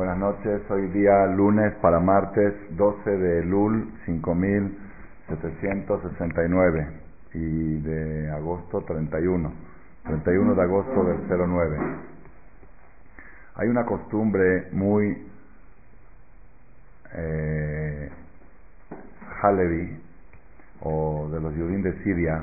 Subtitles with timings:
[0.00, 6.88] Buenas noches, hoy día lunes para martes 12 de Lul 5769
[7.34, 9.52] y de agosto 31,
[10.04, 11.78] 31 de agosto del 09.
[13.56, 15.22] Hay una costumbre muy
[17.12, 18.10] eh,
[19.42, 20.00] Halevi
[20.80, 22.42] o de los judíos de Siria,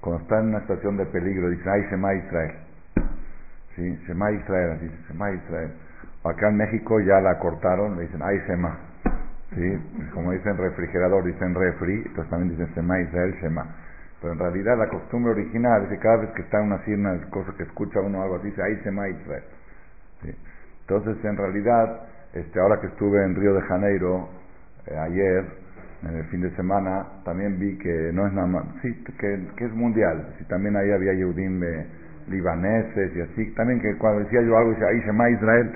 [0.00, 2.56] cuando están en una situación de peligro, dicen, ay, Shema Israel.
[3.76, 3.96] ¿Sí?
[4.08, 5.85] Shema Israel, así, Shema Israel
[6.28, 8.78] Acá en México ya la cortaron, le dicen ay Shema.
[9.54, 10.10] ¿Sí?
[10.12, 13.66] Como dicen refrigerador, dicen refri, entonces también dicen Shema Israel, Shema.
[14.20, 17.20] Pero en realidad la costumbre original es que cada vez que está una así, una
[17.30, 19.44] cosa que escucha uno algo así, dice ay Shema Israel.
[20.22, 20.34] ¿Sí?
[20.82, 22.00] Entonces en realidad,
[22.32, 24.28] este, ahora que estuve en Río de Janeiro,
[24.86, 25.44] eh, ayer,
[26.02, 29.64] en el fin de semana, también vi que no es nada más, sí, que, que
[29.64, 31.86] es mundial, sí, también ahí había Yehudim eh,
[32.28, 35.72] libaneses y así, también que cuando decía yo algo, dice ahí Shema Israel,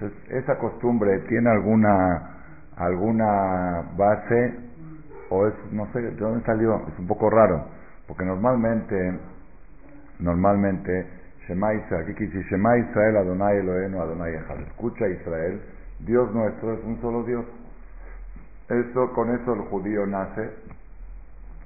[0.00, 2.30] entonces, ¿esa costumbre tiene alguna,
[2.76, 4.54] alguna base
[5.28, 6.76] o es, no sé, de dónde salió?
[6.88, 7.66] Es un poco raro,
[8.06, 9.18] porque normalmente,
[10.18, 11.06] normalmente,
[11.46, 14.60] Shema Israel, aquí dice Shema Israel, Adonai Elohenu, Adonai Echad.
[14.68, 15.60] Escucha Israel,
[15.98, 17.44] Dios nuestro es un solo Dios.
[18.70, 20.48] Eso, con eso el judío nace.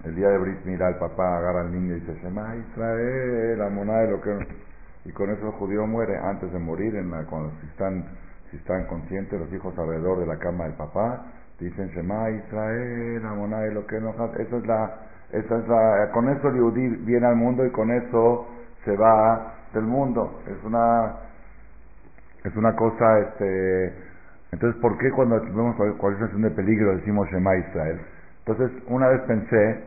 [0.04, 4.10] El día de Brit mira el papá agarra al niño y dice Shema Israel, Amonai
[4.10, 4.36] lo que
[5.04, 8.04] y con eso el judío muere antes de morir en la, cuando están
[8.56, 11.27] están conscientes los hijos alrededor de la cama del papá,
[11.58, 14.94] dicen Shema Israel, Amonai, lo que esa es la,
[15.33, 18.47] esa es la, con eso el viene al mundo y con eso
[18.84, 20.41] se va del mundo.
[20.47, 21.16] Es una,
[22.44, 23.94] es una cosa, este,
[24.52, 28.00] entonces, ¿por qué cuando vemos cualquier situación de peligro decimos Shema Israel?
[28.47, 29.84] Entonces, una vez pensé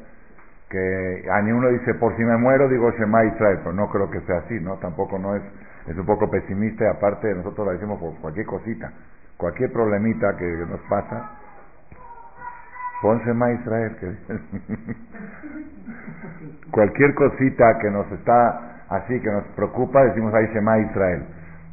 [0.70, 4.10] que a ni uno dice, por si me muero, digo Shema Israel, pero no creo
[4.10, 4.76] que sea así, ¿no?
[4.78, 5.44] Tampoco no es
[5.88, 8.92] es un poco pesimista y aparte nosotros lo decimos por cualquier cosita,
[9.38, 11.32] cualquier problemita que nos pasa,
[13.02, 13.96] ponse más Israel.
[14.00, 14.18] Que
[16.72, 21.24] cualquier cosita que nos está así, que nos preocupa, decimos ahí Shema Israel.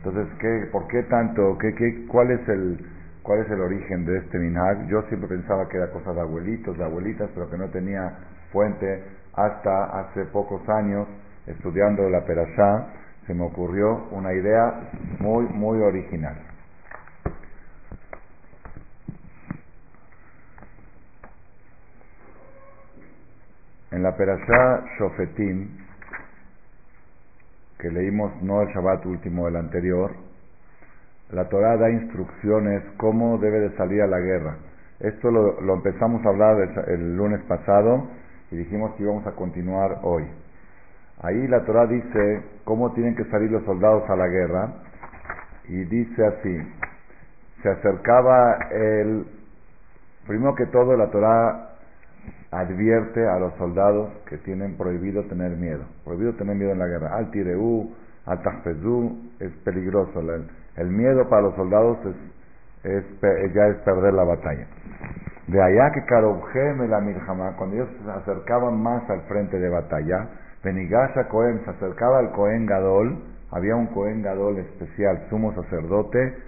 [0.05, 1.59] Entonces, ¿qué, ¿por qué tanto?
[1.59, 2.79] ¿Qué, qué, cuál, es el,
[3.23, 4.87] ¿Cuál es el origen de este minhag?
[4.87, 8.13] Yo siempre pensaba que era cosa de abuelitos, de abuelitas, pero que no tenía
[8.53, 9.03] fuente
[9.35, 11.09] hasta hace pocos años
[11.47, 12.87] estudiando la Perashá
[13.27, 16.37] se me ocurrió una idea muy, muy original.
[23.91, 25.69] En la Perashá Shofetim,
[27.79, 30.13] que leímos no el Shabbat último, el anterior,
[31.31, 34.57] la Torah da instrucciones cómo debe de salir a la guerra.
[35.01, 36.57] Esto lo, lo empezamos a hablar
[36.89, 38.09] el lunes pasado
[38.51, 40.25] y dijimos que íbamos a continuar hoy.
[41.23, 44.73] Ahí la Torah dice cómo tienen que salir los soldados a la guerra
[45.69, 46.59] y dice así,
[47.63, 49.27] se acercaba el,
[50.27, 51.71] primero que todo la Torah
[52.51, 57.17] advierte a los soldados que tienen prohibido tener miedo, prohibido tener miedo en la guerra,
[57.17, 57.91] al tireu,
[58.27, 60.21] al tajpezú, es peligroso,
[60.77, 61.99] el, miedo para los soldados
[62.85, 63.05] es,
[63.55, 64.67] ya es perder la batalla.
[65.47, 70.29] De allá que Karobjem la Mirjama, cuando ellos se acercaban más al frente de batalla,
[70.65, 73.19] Benigasha Cohen se acercaba al Cohen Gadol,
[73.51, 76.39] había un Cohen Gadol especial, sumo sacerdote,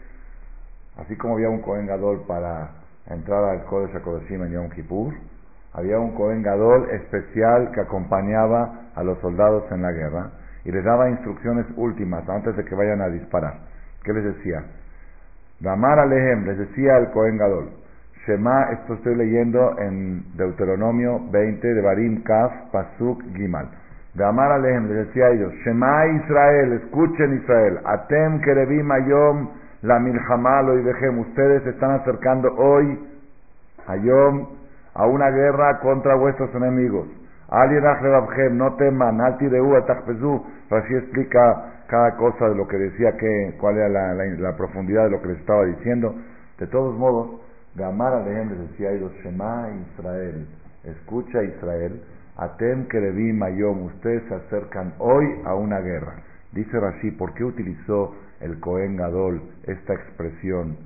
[0.96, 2.70] así como había un Cohen Gadol para
[3.10, 5.12] entrar al Kodesh HaKodeshim en Yom Kippur,
[5.74, 10.30] había un Cohen Gadol especial que acompañaba a los soldados en la guerra
[10.64, 13.58] y les daba instrucciones últimas antes de que vayan a disparar.
[14.02, 14.64] ¿Qué les decía?
[15.60, 17.68] Damar Alehem, les decía al Cohen Gadol,
[18.26, 23.68] Shema, esto estoy leyendo en Deuteronomio 20 de Barim Kaf, Pasuk Gimal.
[24.16, 29.50] De Amar Alejem, les decía a ellos, Shema Israel, escuchen Israel, Atem Kerebim Ayom,
[29.82, 32.98] la Milhamalo y Vejem, ustedes están acercando hoy,
[33.86, 34.46] Ayom,
[34.94, 37.06] a una guerra contra vuestros enemigos.
[37.50, 37.84] Alien
[38.56, 43.90] no teman, Altireu, Atachpezu, así explica cada cosa de lo que decía, que, cuál era
[43.90, 46.14] la, la, profundidad de lo que les estaba diciendo.
[46.58, 47.42] De todos modos,
[47.74, 50.48] de Amar Alejem les decía a ellos, Shema Israel,
[50.84, 52.00] escucha Israel,
[52.38, 56.16] Atem Kerevi Mayom, ustedes se acercan hoy a una guerra.
[56.52, 60.76] Dice Rashi, ¿por qué utilizó el Cohen Gadol esta expresión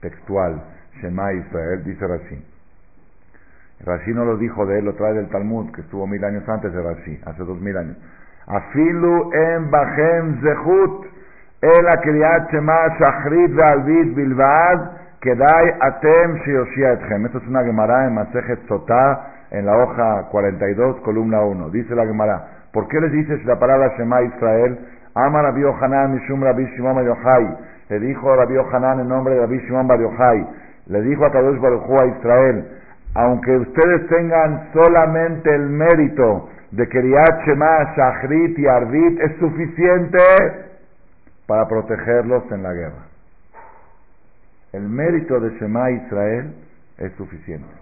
[0.00, 0.62] textual?
[1.00, 2.44] Shema Israel, dice Rashi.
[3.84, 6.72] Rashi no lo dijo de él, lo trae del Talmud, que estuvo mil años antes
[6.72, 7.96] de Rashi, hace dos mil años.
[8.46, 11.06] Afilu en Bahem Zehut,
[11.60, 14.90] el Akriat Shema Shachrit Alvid Bilvad,
[15.20, 17.26] Kedai Atem Shioshiatchem.
[17.26, 21.70] Esto es una Gemara en Masejet Sotah, en la hoja 42, columna 1.
[21.70, 24.78] Dice la Gemara, ¿por qué les dices la palabra Shema Israel?
[25.14, 27.56] Ama Rabbi Yohanan Mishum Rabbi Shimon Yochai,
[27.88, 30.46] le dijo a Rabbi Hanan en nombre de Rabbi Shimon Bar Yochai,
[30.86, 32.64] le dijo a Kadosh Baruj a Israel,
[33.14, 40.18] aunque ustedes tengan solamente el mérito de que Shema, Shachrit y Arvit es suficiente
[41.48, 43.06] para protegerlos en la guerra.
[44.72, 46.54] El mérito de Shema Israel
[46.98, 47.79] es suficiente.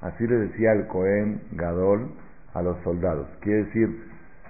[0.00, 2.10] Así le decía el Cohen Gadol
[2.54, 3.28] a los soldados.
[3.40, 4.04] Quiere decir,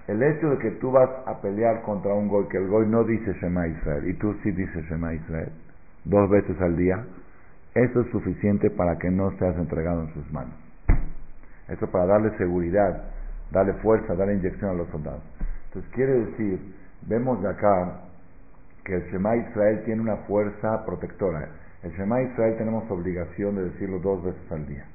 [0.09, 3.05] el hecho de que tú vas a pelear contra un goy, que el goy no
[3.05, 5.51] dice Shema Israel, y tú sí dices Shema Israel,
[6.05, 7.05] dos veces al día,
[7.75, 10.55] eso es suficiente para que no seas entregado en sus manos.
[11.69, 13.05] Eso para darle seguridad,
[13.51, 15.23] darle fuerza, darle inyección a los soldados.
[15.67, 18.03] Entonces quiere decir, vemos de acá
[18.85, 21.49] que el Shema Israel tiene una fuerza protectora.
[21.83, 24.87] El Shema Israel tenemos obligación de decirlo dos veces al día.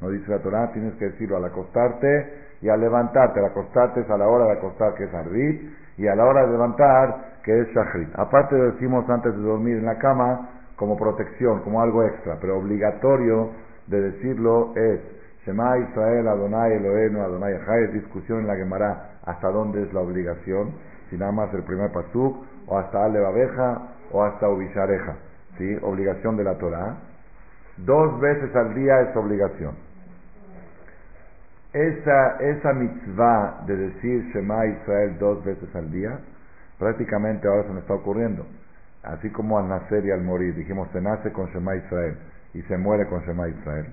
[0.00, 3.40] No dice la Torah, tienes que decirlo al acostarte y al levantarte.
[3.40, 6.46] Al acostarte es a la hora de acostar, que es Arbit, y a la hora
[6.46, 8.08] de levantar, que es Shachrit.
[8.14, 12.58] Aparte lo decimos antes de dormir en la cama, como protección, como algo extra, pero
[12.58, 13.50] obligatorio
[13.86, 15.00] de decirlo es
[15.44, 20.00] Shema Israel, Adonai Eloheinu, Adonai Echai, es discusión en la Gemara hasta dónde es la
[20.00, 20.72] obligación,
[21.10, 23.82] si nada más el primer pasuk, o hasta Ale Babeja,
[24.12, 25.16] o hasta Ubishareja,
[25.58, 25.78] ¿sí?
[25.82, 26.96] Obligación de la Torah.
[27.78, 29.74] Dos veces al día es obligación.
[31.72, 36.18] Esa, esa mitzvah de decir Shema Israel dos veces al día,
[36.78, 38.46] prácticamente ahora se me está ocurriendo.
[39.02, 42.18] Así como al nacer y al morir, dijimos se nace con Shema Israel
[42.52, 43.86] y se muere con Shema Israel.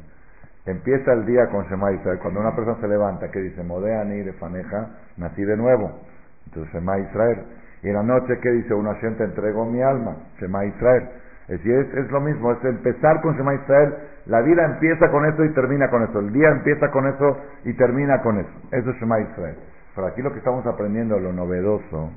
[0.66, 2.20] Empieza el día con Shema Israel.
[2.22, 6.00] Cuando una persona se levanta, que dice Modeani de Faneja, nací de nuevo.
[6.48, 7.44] Entonces Shema Israel.
[7.82, 8.74] Y en la noche, ¿qué dice?
[8.74, 11.10] Una gente entregó mi alma, Shema Israel.
[11.50, 13.96] Es decir, es, lo mismo, es empezar con Shema Israel.
[14.28, 16.20] La vida empieza con eso y termina con eso.
[16.20, 18.52] El día empieza con eso y termina con eso.
[18.72, 19.56] Eso es Shema Israel.
[19.96, 22.12] Pero aquí lo que estamos aprendiendo, lo novedoso,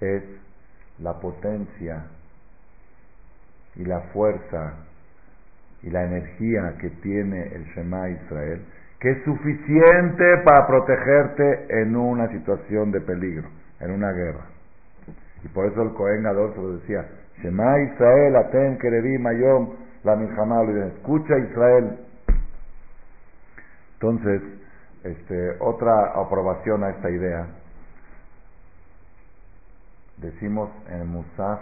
[0.00, 0.24] es
[0.98, 2.06] la potencia
[3.76, 4.74] y la fuerza
[5.84, 8.64] y la energía que tiene el Shema Israel,
[8.98, 14.46] que es suficiente para protegerte en una situación de peligro, en una guerra.
[15.44, 17.06] Y por eso el Cohen Gadol se lo decía,
[17.42, 18.78] Shema Israel, Atem
[19.20, 19.70] Mayom,
[20.04, 21.98] la escucha Israel.
[23.94, 24.42] Entonces,
[25.02, 27.46] este, otra aprobación a esta idea,
[30.18, 31.60] decimos en el Musaf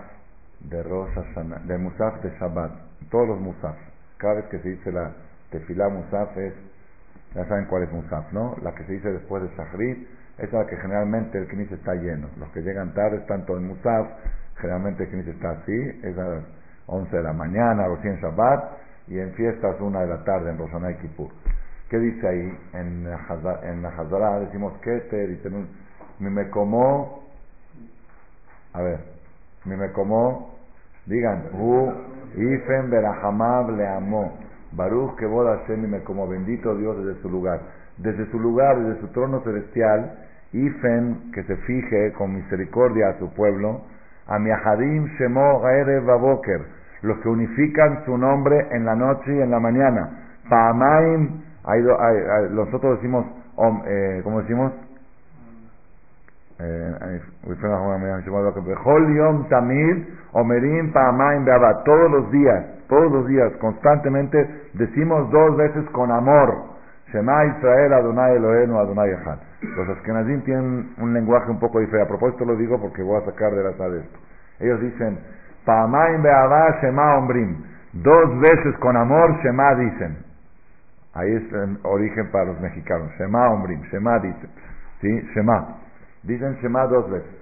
[0.61, 2.73] de Rosh Hashanah, de Musaf de Shabbat,
[3.11, 3.76] todos los Musaf,
[4.19, 5.12] cada vez que se dice la
[5.50, 6.53] tefilá Musaf es,
[7.35, 8.56] ya saben cuál es Musaf, ¿no?
[8.62, 12.29] La que se dice después de Shahrit, es la que generalmente el Knis está lleno.
[12.38, 14.09] Los que llegan tarde están todo en Musaf,
[14.61, 16.45] Generalmente el está así, es a las
[16.87, 20.93] 11 de la mañana, en Shabbat, y en fiestas una de la tarde en Rosana
[20.93, 21.31] y Kippur.
[21.89, 22.59] ¿Qué dice ahí?
[22.73, 25.51] En la Hazara decimos que te dice,
[26.21, 27.25] mi me como,
[28.73, 29.01] a ver,
[29.65, 30.55] mi me como,
[31.07, 31.93] digan, hu,
[32.37, 34.39] ifen berahamab le amó,
[34.71, 37.61] baruch que boda mi me como, bendito Dios desde su lugar.
[37.97, 40.17] Desde su lugar, desde su trono celestial,
[40.53, 43.83] ifen, que se fije con misericordia a su pueblo,
[44.28, 46.61] Amiahadim Shemo Gaere Baboker,
[47.02, 50.11] los que unifican su nombre en la noche y en la mañana.
[50.49, 51.43] Paamaim,
[52.50, 53.26] nosotros decimos,
[53.87, 54.72] eh, ¿cómo decimos?
[56.62, 57.20] Eh,
[61.85, 66.70] todos los días, todos los días, constantemente decimos dos veces con amor.
[67.12, 69.38] Shema Israel Adonai Eloheinu Adonai Echad.
[69.62, 72.07] Los Ashkenazim tienen un lenguaje un poco diferente.
[72.07, 74.19] A propósito lo digo porque voy a sacar de la sala esto.
[74.61, 75.19] Ellos dicen,
[75.64, 77.64] Pa'amaim Be'avá Shema Ombrim.
[77.93, 80.19] Dos veces con amor Shema dicen.
[81.14, 83.11] Ahí es el origen para los mexicanos.
[83.19, 83.83] Shema Ombrim.
[83.90, 84.50] Shema dicen.
[85.00, 85.29] ¿Sí?
[85.35, 85.79] Shema.
[86.23, 87.40] Dicen Shema dos veces.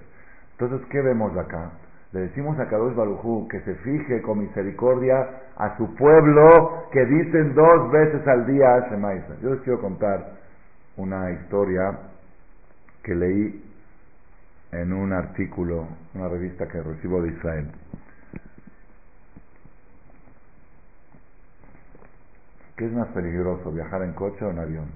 [0.57, 1.71] Entonces, ¿qué vemos acá?
[2.11, 5.27] Le decimos a Kadosh Barujú que se fije con misericordia
[5.59, 9.39] a su pueblo que dicen dos veces al día Shema Israel.
[9.43, 10.31] Yo les quiero contar
[10.95, 11.99] una historia
[13.03, 13.65] que leí
[14.71, 15.85] en un artículo,
[16.15, 17.71] una revista que recibo de Israel.
[22.77, 24.87] ¿Qué es más peligroso, viajar en coche o en avión?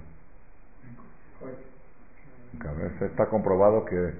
[3.01, 4.13] Está comprobado que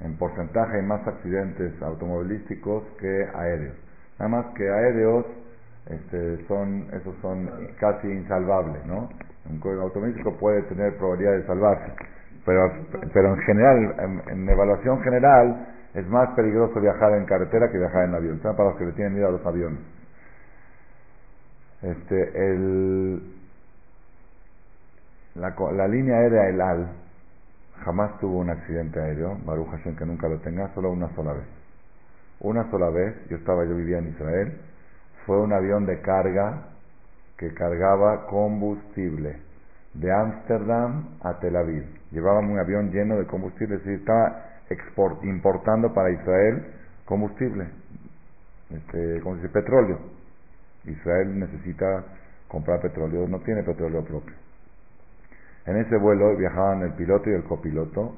[0.00, 3.74] en porcentaje hay más accidentes automovilísticos que aéreos.
[4.20, 5.26] Nada más que aéreos
[5.88, 7.48] este, son, esos son
[7.80, 9.08] casi insalvables, ¿no?
[9.48, 11.92] Un automovilístico puede tener probabilidad de salvarse,
[12.44, 12.70] pero,
[13.12, 18.14] pero en general, en, evaluación general, es más peligroso viajar en carretera que viajar en
[18.14, 18.38] avión.
[18.40, 19.80] Para los que le tienen miedo a los aviones.
[21.80, 23.22] Este, el,
[25.36, 26.88] la, la línea aérea El Al
[27.84, 31.46] jamás tuvo un accidente aéreo, Baruch Hashem que nunca lo tenga, solo una sola vez.
[32.40, 34.60] Una sola vez, yo estaba, yo vivía en Israel,
[35.26, 36.68] fue un avión de carga
[37.36, 39.36] que cargaba combustible
[39.94, 41.84] de Ámsterdam a Tel Aviv.
[42.10, 46.66] Llevaba un avión lleno de combustible, es decir, estaba export, importando para Israel
[47.04, 47.66] combustible,
[48.70, 49.98] este, como dice, petróleo.
[50.84, 52.04] Israel necesita
[52.48, 54.34] comprar petróleo, no tiene petróleo propio.
[55.66, 58.14] En ese vuelo viajaban el piloto y el copiloto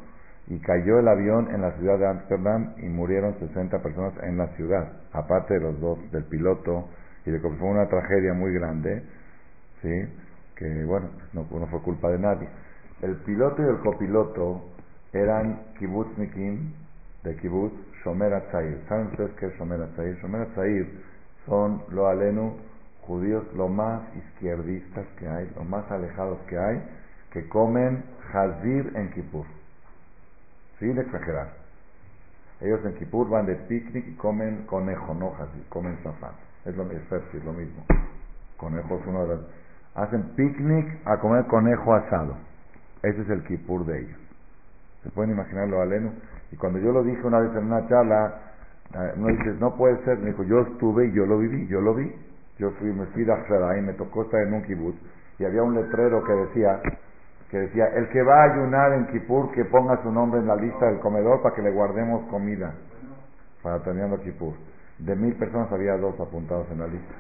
[0.51, 4.49] y cayó el avión en la ciudad de Ámsterdam y murieron 60 personas en la
[4.57, 6.89] ciudad, aparte de los dos, del piloto
[7.25, 9.01] y de que fue una tragedia muy grande,
[9.81, 10.09] ¿sí?
[10.57, 12.49] que bueno, no, fue culpa de nadie.
[13.01, 14.65] El piloto y el copiloto
[15.13, 16.73] eran kibbutznikim
[17.23, 17.73] de kibbutz
[18.05, 18.81] Shomer Atzair.
[18.89, 20.17] ¿Saben ustedes qué es Shomer Atzair?
[20.17, 20.49] Shomer
[21.47, 22.57] son, lo alenu,
[23.03, 26.83] judíos lo más izquierdistas que hay, lo más alejados que hay,
[27.33, 28.03] que comen
[28.33, 29.60] hazir en Kippur.
[30.81, 31.49] Sin exagerar.
[32.61, 36.33] Ellos en Kippur van de picnic y comen conejo, no hazir, comen zafán.
[36.65, 37.85] Es lo, mismo.
[38.57, 39.41] Conejo es uno de los...
[39.95, 42.37] Hacen picnic a comer conejo asado.
[43.03, 44.19] Ese es el Kippur de ellos.
[45.05, 46.13] ¿Se pueden imaginar lo aleno?
[46.51, 48.41] Y cuando yo lo dije una vez en una charla,
[48.95, 50.19] eh, uno dice, no puede ser.
[50.19, 52.13] Me dijo, yo estuve y yo lo viví, yo lo vi.
[52.59, 53.33] Yo fui, me fui de
[53.79, 54.99] y me tocó estar en un kibbutz
[55.41, 56.83] y había un letrero que decía,
[57.51, 60.57] que decía, el que va a ayunar en Kippur, que ponga su nombre en la
[60.57, 62.73] lista del comedor para que le guardemos comida
[63.63, 64.55] para terminando Kippur.
[64.99, 67.15] De mil personas había dos apuntados en la lista.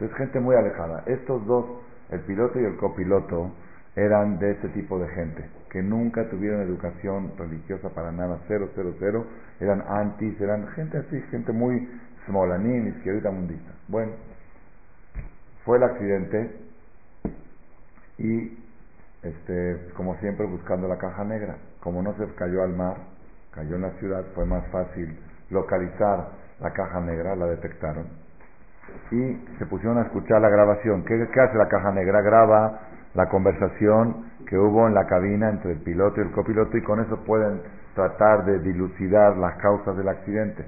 [0.00, 1.02] Es gente muy alejada.
[1.06, 1.66] Estos dos,
[2.10, 3.50] el piloto y el copiloto,
[3.96, 8.92] eran de ese tipo de gente, que nunca tuvieron educación religiosa para nada, cero, cero,
[8.98, 9.26] cero,
[9.60, 11.88] eran antis, eran gente así, gente muy
[12.26, 13.70] smolanín, izquierdita mundista.
[13.86, 14.12] Bueno,
[15.64, 16.56] fue el accidente
[18.18, 18.63] y,
[19.24, 21.56] este, como siempre, buscando la caja negra.
[21.80, 22.96] Como no se cayó al mar,
[23.52, 25.18] cayó en la ciudad, fue más fácil
[25.50, 26.28] localizar
[26.60, 28.24] la caja negra, la detectaron
[29.10, 31.04] y se pusieron a escuchar la grabación.
[31.04, 32.20] ¿Qué, hace la caja negra?
[32.22, 32.80] Graba
[33.14, 37.00] la conversación que hubo en la cabina entre el piloto y el copiloto y con
[37.00, 37.60] eso pueden
[37.94, 40.66] tratar de dilucidar las causas del accidente.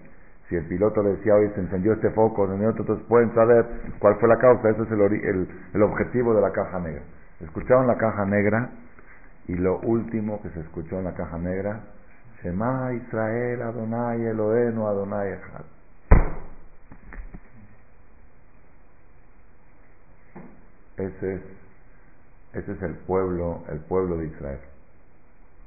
[0.49, 3.67] Si el piloto le decía, hoy se encendió este foco, entonces pueden saber
[3.99, 4.71] cuál fue la causa.
[4.71, 4.91] Ese es
[5.75, 7.03] el objetivo de la caja negra.
[7.41, 8.71] Escucharon la caja negra
[9.49, 11.81] y lo último que se escuchó en la caja negra,
[12.43, 15.65] Shema Israel Adonai Adonai Echad.
[20.97, 21.43] Ese es
[22.55, 24.61] ese es el pueblo, el pueblo de Israel.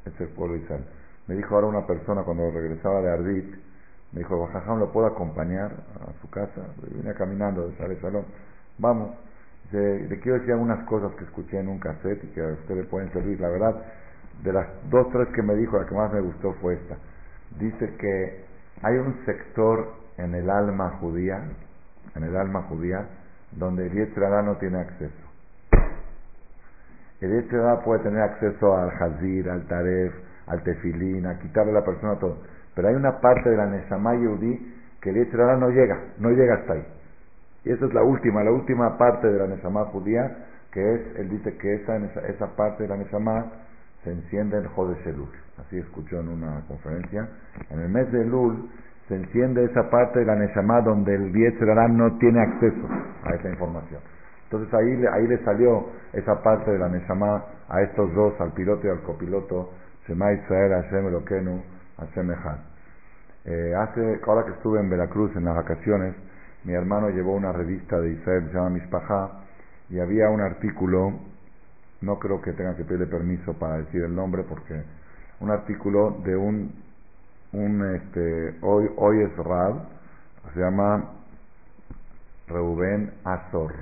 [0.06, 0.86] Ese es el pueblo de Israel.
[1.28, 3.56] Me dijo ahora una persona cuando regresaba de Ardit,
[4.12, 6.62] me dijo, Bajajam, ¿lo puedo acompañar a su casa?
[6.92, 8.26] Vine caminando de Sare Salón.
[9.72, 10.10] Vamos.
[10.10, 12.84] le quiero decir algunas cosas que escuché en un cassette y que a usted le
[12.84, 13.40] pueden servir.
[13.40, 13.76] La verdad,
[14.44, 16.96] de las dos, tres que me dijo, la que más me gustó fue esta.
[17.60, 18.46] Dice que
[18.82, 21.44] hay un sector en el alma judía,
[22.16, 23.08] en el alma judía,
[23.52, 25.30] donde el Yetzirah no tiene acceso.
[27.22, 30.14] El Yetzirah puede tener acceso al Hazir, al Taref,
[30.48, 32.38] al Tefilín, a quitarle a la persona todo.
[32.76, 36.56] Pero hay una parte de la Neshama Yehudi que el Yetzirah no llega, no llega
[36.56, 36.86] hasta ahí.
[37.70, 40.38] Y esa es la última, la última parte de la Neshama judía,
[40.72, 41.98] que es, él dice que esa,
[42.28, 43.46] esa parte de la Neshama
[44.04, 45.30] se enciende en Jodesh Elul.
[45.60, 47.30] Así escuchó en una conferencia.
[47.70, 48.72] En el mes de Elul
[49.08, 52.90] se enciende esa parte de la Neshama donde el Yetzirah no tiene acceso
[53.24, 54.02] a esa información.
[54.46, 58.88] Entonces ahí, ahí le salió esa parte de la Neshama a estos dos, al piloto
[58.88, 59.74] y al copiloto,
[60.08, 61.62] Shema Israel, Hashem Elokenu,
[62.00, 62.58] Hashem Echad.
[63.46, 66.16] Eh, hace, ahora que estuve en Veracruz en las vacaciones,
[66.64, 69.44] mi hermano llevó una revista de Israel, se llama Mishpaha,
[69.90, 71.14] y había un artículo,
[72.02, 74.84] no creo que tenga que pedirle permiso para decir el nombre, porque
[75.40, 76.74] un artículo de un,
[77.54, 79.88] un este, hoy, hoy es Rab,
[80.54, 81.12] se llama
[82.48, 83.74] Reuben Azor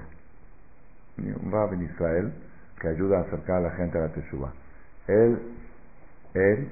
[1.17, 2.33] un rab en Israel
[2.79, 4.53] que ayuda a acercar a la gente a la Teshuvah.
[5.07, 5.39] Él,
[6.33, 6.71] él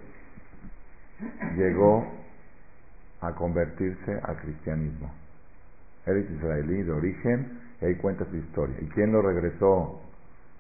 [1.56, 2.06] llegó
[3.22, 5.12] a convertirse al cristianismo.
[6.06, 8.76] Es israelí de origen y ahí cuenta su historia.
[8.82, 10.02] ¿Y quién lo regresó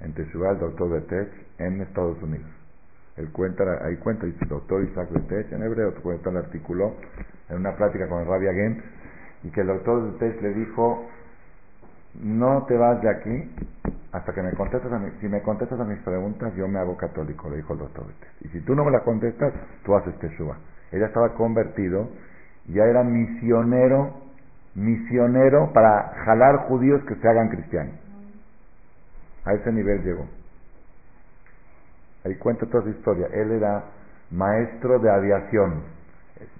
[0.01, 0.51] en Teshuvah?
[0.51, 2.49] El doctor Betech en Estados Unidos.
[3.17, 6.95] Él cuenta, ahí cuenta, dice doctor Isaac Betech en hebreo, cuenta el artículo
[7.49, 8.83] en una plática con el Rabbi Again,
[9.43, 11.07] y que el doctor Betech le dijo,
[12.21, 13.51] no te vas de aquí
[14.11, 17.49] hasta que me contestes a si me contestas a mis preguntas, yo me hago católico,
[17.49, 18.05] le dijo el doctor
[18.41, 20.57] Y si tú no me la contestas, tú haces Teshua.
[20.91, 22.09] Ella estaba convertido,
[22.67, 24.24] ya era misionero,
[24.75, 27.95] misionero para jalar judíos que se hagan cristianos.
[29.45, 30.25] A ese nivel llegó.
[32.25, 33.27] Ahí cuenta toda su historia.
[33.33, 33.83] Él era
[34.31, 35.83] maestro de aviación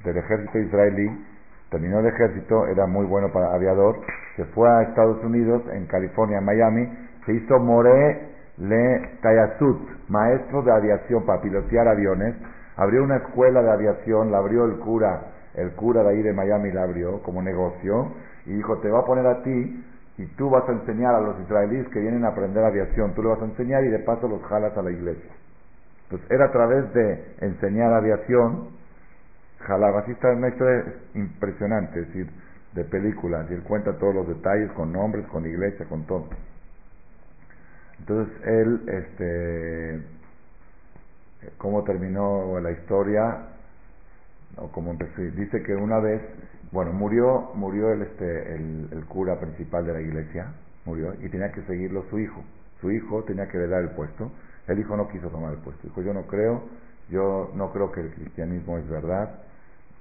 [0.03, 1.25] del ejército israelí,
[1.69, 4.00] terminó el ejército, era muy bueno para aviador,
[4.36, 6.88] se fue a Estados Unidos, en California, Miami,
[7.25, 12.36] se hizo More Le Tayasut, maestro de aviación para pilotear aviones,
[12.77, 16.71] abrió una escuela de aviación, la abrió el cura, el cura de ahí de Miami
[16.71, 18.12] la abrió como negocio,
[18.45, 19.83] y dijo, te va a poner a ti
[20.17, 23.29] y tú vas a enseñar a los israelíes que vienen a aprender aviación, tú le
[23.29, 25.31] vas a enseñar y de paso los jalas a la iglesia.
[26.03, 28.69] Entonces era a través de enseñar aviación,
[29.59, 32.29] jalaba, así está una historia impresionante, es decir,
[32.74, 36.27] de películas, y él cuenta todos los detalles con nombres, con iglesia, con todo.
[38.00, 40.01] Entonces él, este,
[41.57, 43.54] cómo terminó la historia,
[44.57, 46.21] o empezó, dice que una vez
[46.75, 50.47] bueno, murió, murió el, este, el, cura principal de la iglesia,
[50.83, 52.43] murió, y tenía que seguirlo su hijo.
[52.81, 54.29] Su hijo tenía que heredar el puesto.
[54.67, 55.88] El hijo no quiso tomar el puesto.
[55.88, 56.63] Dijo, yo no creo,
[57.09, 59.39] yo no creo que el cristianismo es verdad.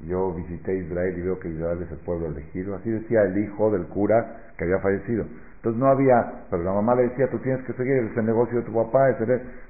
[0.00, 2.75] Yo visité Israel y veo que Israel es el pueblo elegido.
[2.75, 5.26] Así decía el hijo del cura que había fallecido.
[5.56, 8.58] Entonces no había, pero la mamá le decía, tú tienes que seguir, es el negocio
[8.58, 9.11] de tu papá.
[9.11, 9.18] Es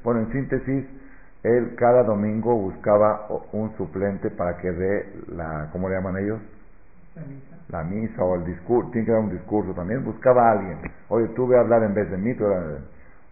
[0.03, 0.87] Bueno, en síntesis,
[1.45, 6.41] él cada domingo buscaba un suplente para que dé la, ¿cómo le llaman ellos?
[7.69, 8.25] La misa.
[8.25, 10.03] o el discurso, tiene que dar un discurso también.
[10.05, 10.79] Buscaba a alguien.
[11.09, 12.35] Oye, tú ve a hablar en vez de mí.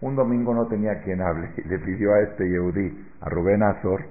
[0.01, 1.49] Un domingo no tenía quien hable.
[1.57, 4.01] Y le pidió a este Yehudí, a Rubén Azor,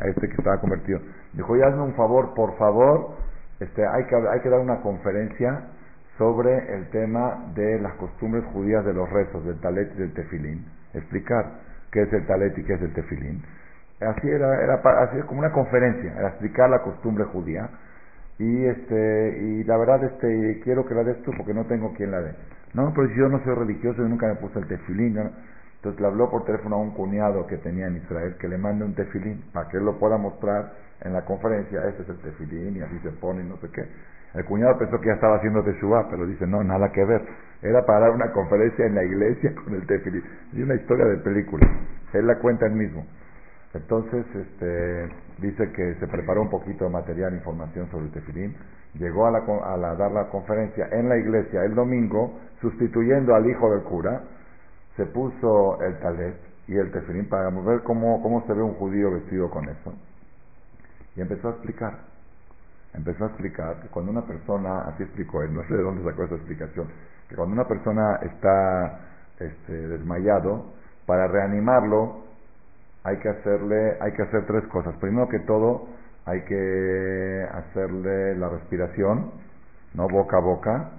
[0.00, 1.00] a este que estaba convertido.
[1.32, 3.16] Dijo, oye, hazme un favor, por favor.
[3.58, 5.64] Este, hay, que, hay que dar una conferencia
[6.16, 10.64] sobre el tema de las costumbres judías de los rezos, del talet y del tefilín.
[10.94, 11.65] Explicar
[11.96, 13.42] qué es el talet y qué es el tefilín.
[14.00, 17.70] Así era, era así como una conferencia, era explicar la costumbre judía.
[18.38, 22.10] Y este y la verdad este quiero que la des tú porque no tengo quien
[22.10, 22.34] la dé.
[22.74, 25.16] No pero yo no soy religioso y nunca me puse el tefilín
[25.76, 28.84] entonces le habló por teléfono a un cuñado que tenía en Israel que le mande
[28.84, 32.76] un tefilín para que él lo pueda mostrar en la conferencia este es el tefilín
[32.76, 33.86] y así se pone y no sé qué
[34.36, 37.22] el cuñado pensó que ya estaba haciendo teshuvah pero dice no nada que ver.
[37.62, 41.16] Era para dar una conferencia en la iglesia con el tefilín y una historia de
[41.18, 41.66] película.
[42.12, 43.04] Él la cuenta él mismo.
[43.74, 45.08] Entonces, este,
[45.38, 48.54] dice que se preparó un poquito de material, información sobre el tefilín,
[48.94, 53.70] llegó a, la, a dar la conferencia en la iglesia el domingo, sustituyendo al hijo
[53.72, 54.22] del cura,
[54.96, 56.36] se puso el talet
[56.68, 59.92] y el tefilín para ver cómo, cómo se ve un judío vestido con eso.
[61.14, 61.98] Y empezó a explicar,
[62.96, 66.24] empezó a explicar que cuando una persona, así explicó él, no sé de dónde sacó
[66.24, 66.88] esa explicación,
[67.28, 69.00] que cuando una persona está
[69.38, 70.72] este, desmayado,
[71.06, 72.24] para reanimarlo
[73.04, 74.94] hay que hacerle, hay que hacer tres cosas.
[74.96, 75.86] Primero que todo,
[76.24, 79.30] hay que hacerle la respiración,
[79.94, 80.90] no boca a boca.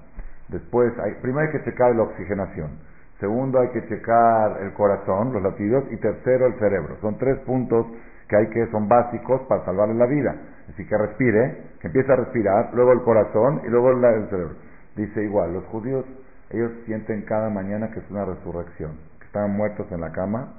[0.48, 2.80] Después, hay, primero hay que checar la oxigenación.
[3.20, 5.84] Segundo, hay que checar el corazón, los latidos.
[5.92, 6.96] Y tercero, el cerebro.
[7.02, 7.88] Son tres puntos
[8.28, 10.36] que hay que, son básicos para salvarle la vida.
[10.70, 14.56] Así que respire, que empiece a respirar, luego el corazón y luego el cerebro.
[14.96, 16.06] Dice igual, los judíos,
[16.50, 20.54] ellos sienten cada mañana que es una resurrección, que están muertos en la cama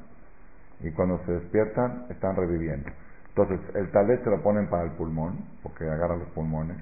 [0.80, 2.88] y cuando se despiertan están reviviendo.
[3.30, 6.76] Entonces, el talet se lo ponen para el pulmón, porque agarra los pulmones.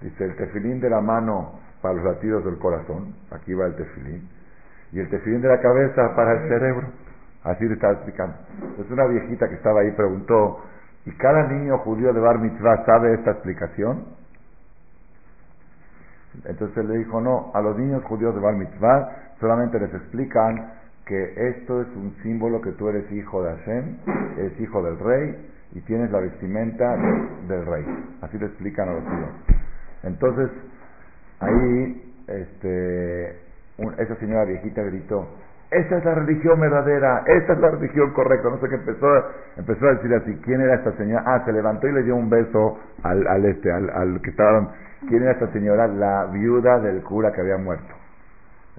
[0.00, 4.28] Dice, el tefilín de la mano para los latidos del corazón, aquí va el tefilín,
[4.92, 6.88] y el tefilín de la cabeza para el cerebro.
[7.44, 8.34] Así le estaba explicando.
[8.62, 10.60] Entonces, una viejita que estaba ahí preguntó,
[11.06, 14.04] ¿y cada niño judío de Bar Mitzvah sabe esta explicación?
[16.44, 20.74] Entonces le dijo, no, a los niños judíos de Bar Mitzvah solamente les explican
[21.06, 23.96] que esto es un símbolo que tú eres hijo de Hashem,
[24.38, 26.96] eres hijo del rey y tienes la vestimenta
[27.48, 27.84] del rey.
[28.20, 29.30] Así le explican a los hijos.
[30.02, 30.50] Entonces,
[31.40, 33.30] ahí, este,
[33.98, 35.26] esa señora viejita gritó,
[35.70, 38.48] esa es la religión verdadera, esa es la religión correcta.
[38.48, 39.06] No sé qué empezó,
[39.56, 41.22] empezó a decir así, ¿quién era esta señora?
[41.26, 44.70] Ah, se levantó y le dio un beso al, al este, al, que estaban,
[45.08, 45.86] ¿quién era esta señora?
[45.86, 48.00] La viuda del cura que había muerto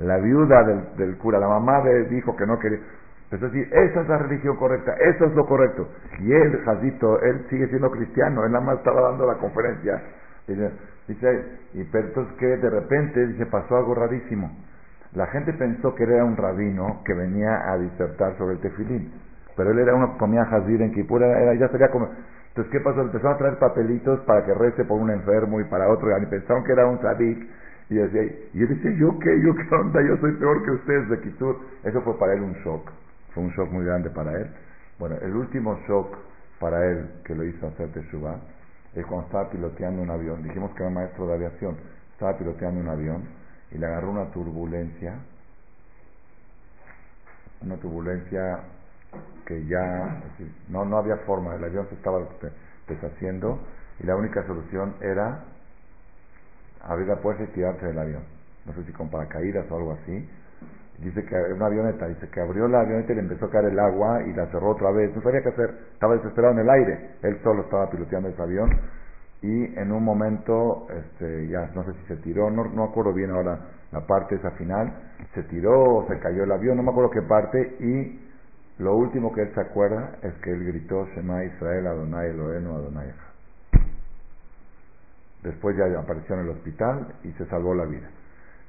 [0.02, 0.64] la viuda
[0.98, 2.80] del, cura, la mamá de, dijo que no quería.
[3.26, 5.88] Empezó a decir, esa es la religión correcta, eso es lo correcto.
[6.20, 10.02] Y él, Jadito, él sigue siendo cristiano, él nada más estaba dando la conferencia.
[10.48, 10.72] Dice,
[11.08, 14.52] dice y pero entonces que de repente dice, pasó algo rarísimo.
[15.14, 19.12] La gente pensó que era un rabino que venía a disertar sobre el tefilín.
[19.58, 22.10] Pero él era uno que comía jazir en Kipur, era, ya sería como...
[22.50, 23.02] Entonces, ¿qué pasó?
[23.02, 26.10] Empezó a traer papelitos para que rece por un enfermo y para otro.
[26.18, 27.48] Y pensaron que era un sadik
[27.90, 29.42] y, decía, y yo decía, ¿yo qué?
[29.42, 30.02] ¿Yo qué onda?
[30.02, 31.60] Yo soy peor que ustedes de Kitur.
[31.84, 32.90] Eso fue para él un shock.
[33.34, 34.48] Fue un shock muy grande para él.
[35.00, 36.18] Bueno, el último shock
[36.60, 38.38] para él que lo hizo hacer Teshuvah
[38.96, 40.44] es cuando estaba piloteando un avión.
[40.44, 41.76] Dijimos que era maestro de aviación.
[42.14, 43.41] Estaba piloteando un avión
[43.72, 45.16] y le agarró una turbulencia.
[47.62, 48.60] Una turbulencia
[49.46, 50.22] que ya
[50.70, 52.20] no, no había forma, el avión se estaba
[52.88, 53.60] deshaciendo
[54.00, 55.44] y la única solución era
[56.84, 58.24] abrir la puerta y tirarse del avión.
[58.66, 60.30] No sé si con paracaídas o algo así.
[61.00, 63.80] Dice que una avioneta, dice que abrió la avioneta y le empezó a caer el
[63.80, 65.16] agua y la cerró otra vez.
[65.16, 67.10] No sabía qué hacer, estaba desesperado en el aire.
[67.24, 68.70] Él solo estaba piloteando ese avión
[69.42, 73.32] y en un momento, este, ya no sé si se tiró, no, no acuerdo bien
[73.32, 73.60] ahora
[73.92, 74.94] la parte esa final,
[75.34, 78.20] se tiró, se cayó el avión, no me acuerdo qué parte y
[78.80, 83.14] lo último que él se acuerda es que él gritó Shema Israel Adonai Elohenu Adonai
[85.44, 88.08] Después ya apareció en el hospital y se salvó la vida.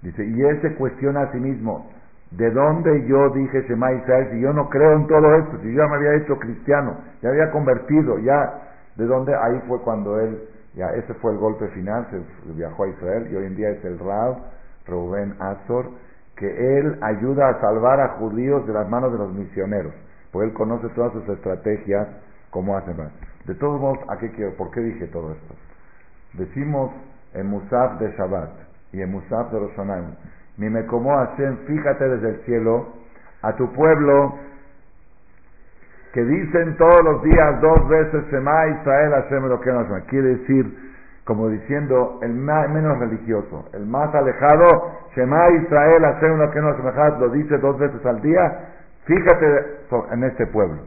[0.01, 1.91] Dice, y él se cuestiona a sí mismo,
[2.31, 5.59] ¿de dónde yo dije Shema Israel si yo no creo en todo esto?
[5.63, 9.35] Si yo ya me había hecho cristiano, ya había convertido, ya, ¿de dónde?
[9.35, 13.37] Ahí fue cuando él, ya ese fue el golpe final, se viajó a Israel y
[13.37, 14.39] hoy en día es el Rab,
[14.87, 15.91] Rubén Azor,
[16.37, 19.93] que él ayuda a salvar a judíos de las manos de los misioneros,
[20.31, 22.09] porque él conoce todas sus estrategias,
[22.51, 22.97] cómo hacen.
[23.45, 24.57] De todos modos, ¿a qué quiero?
[24.57, 25.55] ¿Por qué dije todo esto?
[26.35, 26.91] Decimos
[27.35, 28.51] en Musaf de Shabbat
[28.93, 30.17] y en Musaf de Roshanan,
[30.57, 32.89] mi me como Hashem, fíjate desde el cielo
[33.43, 34.35] a tu pueblo
[36.12, 40.92] que dicen todos los días dos veces Shema Israel Hashem lo que no Quiere decir
[41.25, 47.29] como diciendo el menos religioso, el más alejado, Shema Israel, hacer uno que no lo
[47.31, 48.70] dice dos veces al día,
[49.05, 50.83] fíjate en este pueblo.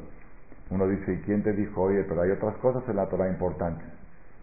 [0.72, 3.88] Uno dice, ¿y quién te dijo, oye, pero hay otras cosas en la Torah importantes?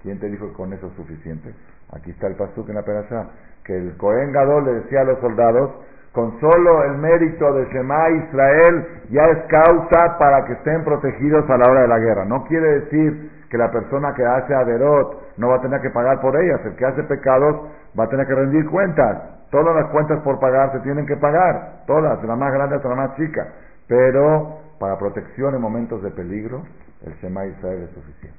[0.02, 1.52] ¿Quién te dijo que con eso es suficiente?
[1.92, 3.26] Aquí está el pasuk en la perasha,
[3.64, 5.72] que el Cohen Gadol le decía a los soldados,
[6.12, 11.56] con solo el mérito de Shema Israel ya es causa para que estén protegidos a
[11.56, 12.24] la hora de la guerra.
[12.26, 16.20] No quiere decir que la persona que hace aderot no va a tener que pagar
[16.20, 16.60] por ellas.
[16.66, 19.22] El que hace pecados va a tener que rendir cuentas.
[19.50, 21.84] Todas las cuentas por pagar se tienen que pagar.
[21.86, 23.48] Todas, de la más grande hasta la más chica.
[23.88, 26.62] Pero para protección en momentos de peligro,
[27.06, 28.38] el Shema Israel es suficiente.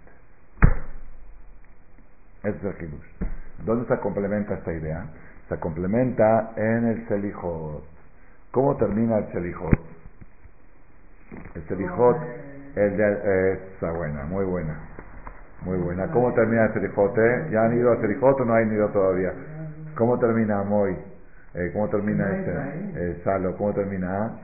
[2.44, 2.90] Ese es el
[3.66, 5.06] ¿Dónde se complementa esta idea?
[5.50, 7.84] Se complementa en el Selijot.
[8.52, 9.80] ¿Cómo termina el Selijot?
[11.56, 12.18] El Selijot,
[12.76, 14.94] el de, esa buena, muy buena.
[15.66, 16.08] Muy buena.
[16.12, 17.48] ¿Cómo termina el Serijote?
[17.52, 19.32] ¿Ya han ido a Serijot o no han ido todavía?
[19.96, 20.96] ¿Cómo termina Moy?
[21.54, 22.52] Eh, ¿Cómo termina este?
[22.96, 24.40] Eh, Salo, ¿cómo termina?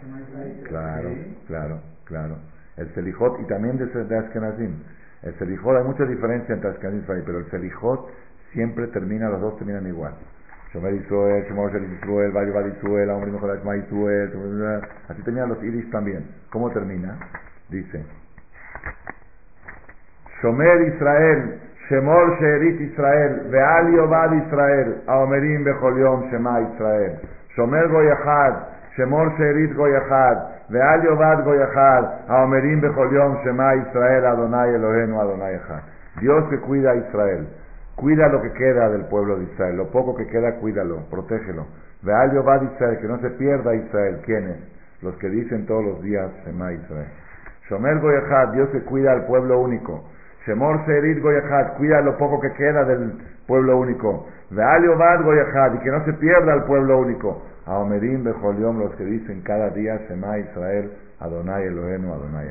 [0.68, 1.10] Claro,
[1.48, 2.36] claro, claro.
[2.78, 4.76] El Selijot y también de, de Ashkenazim.
[5.24, 8.08] El Selijot, hay mucha diferencia entre Ashkenazim y Israel, pero el Selijot
[8.54, 10.14] siempre termina, los dos terminan igual.
[10.72, 16.28] Shomer Israel, Shomer Israel, Vayu Israel, Amrim Shema Israel, así terminan los Iris también.
[16.52, 17.18] ¿Cómo termina?
[17.70, 18.06] Dice,
[20.42, 27.20] Shomer Israel, Shemor Sheerit Israel, Veal Yovad Israel, Aomerim Bechol Shema Israel.
[27.56, 35.56] Shomer Goyachad, Shemor Sheerit Goyachad, Veal Yovad Goyachad, Aomerim Bechol Shema Israel, Adonai Elohenu Adonai
[35.56, 35.82] Echad.
[36.22, 37.48] Dios que cuida a Israel.
[38.00, 39.76] Cuida lo que queda del pueblo de Israel.
[39.76, 41.68] Lo poco que queda, cuídalo, protégelo.
[42.02, 44.22] Veal Yovad Israel, que no se pierda Israel.
[44.26, 44.56] ¿Quiénes?
[45.02, 47.10] Los que dicen todos los días Shema Israel.
[47.70, 50.06] Shomer Goyachad, Dios que cuida al pueblo único.
[50.46, 53.14] Shemor Serit Goyahad, cuida lo poco que queda del
[53.46, 54.28] pueblo único.
[54.50, 57.44] Vealio Bad Goyahad, y que no se pierda el pueblo único.
[57.66, 62.48] Aomerim Bejoliom, los que dicen cada día Shema Israel, Adonai Elohenu, Adonai.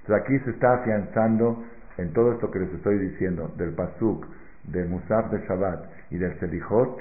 [0.00, 1.62] Entonces aquí se está afianzando
[1.98, 4.26] en todo esto que les estoy diciendo, del Pasuk,
[4.72, 7.00] del Musaf de Shabbat y del Selichot,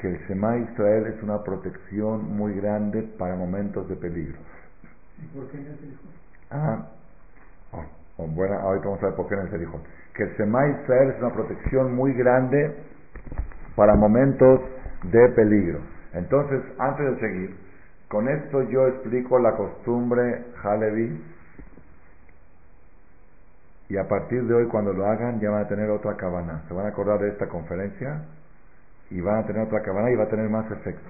[0.00, 4.38] que el Shema Israel es una protección muy grande para momentos de peligro.
[5.20, 6.10] ¿Y por qué en el Selichot?
[6.50, 6.86] Ah,
[8.16, 9.80] bueno, ahorita vamos a ver por qué no se dijo.
[10.14, 12.74] Que el Shema Israel es una protección muy grande
[13.76, 14.60] para momentos
[15.04, 15.80] de peligro.
[16.14, 17.56] Entonces, antes de seguir,
[18.08, 21.22] con esto yo explico la costumbre Halevi
[23.88, 26.62] y a partir de hoy cuando lo hagan ya van a tener otra cabana.
[26.68, 28.22] Se van a acordar de esta conferencia
[29.10, 31.08] y van a tener otra cabana y va a tener más efecto.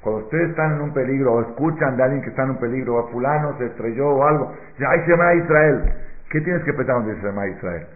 [0.00, 2.96] Cuando ustedes están en un peligro o escuchan de alguien que está en un peligro
[2.96, 5.92] o a fulano se estrelló o algo, ya hay Shema Israel.
[6.30, 7.86] ¿Qué tienes que pensar cuando dice Shema Israel?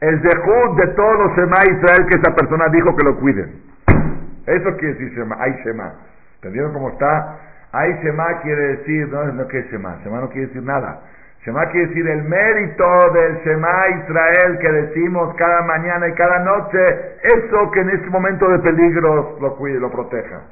[0.00, 3.62] El dejud de todos los Shema Israel que esa persona dijo que lo cuiden.
[4.46, 5.92] Eso quiere decir Shema, hay Shema.
[6.36, 7.38] ¿Entendieron cómo está?
[7.72, 11.00] Hay Shema quiere decir, no, no que es Shema, Shema no quiere decir nada.
[11.44, 16.78] Shema quiere decir el mérito del Shema Israel que decimos cada mañana y cada noche,
[17.22, 20.42] eso que en este momento de peligro lo cuide, lo proteja.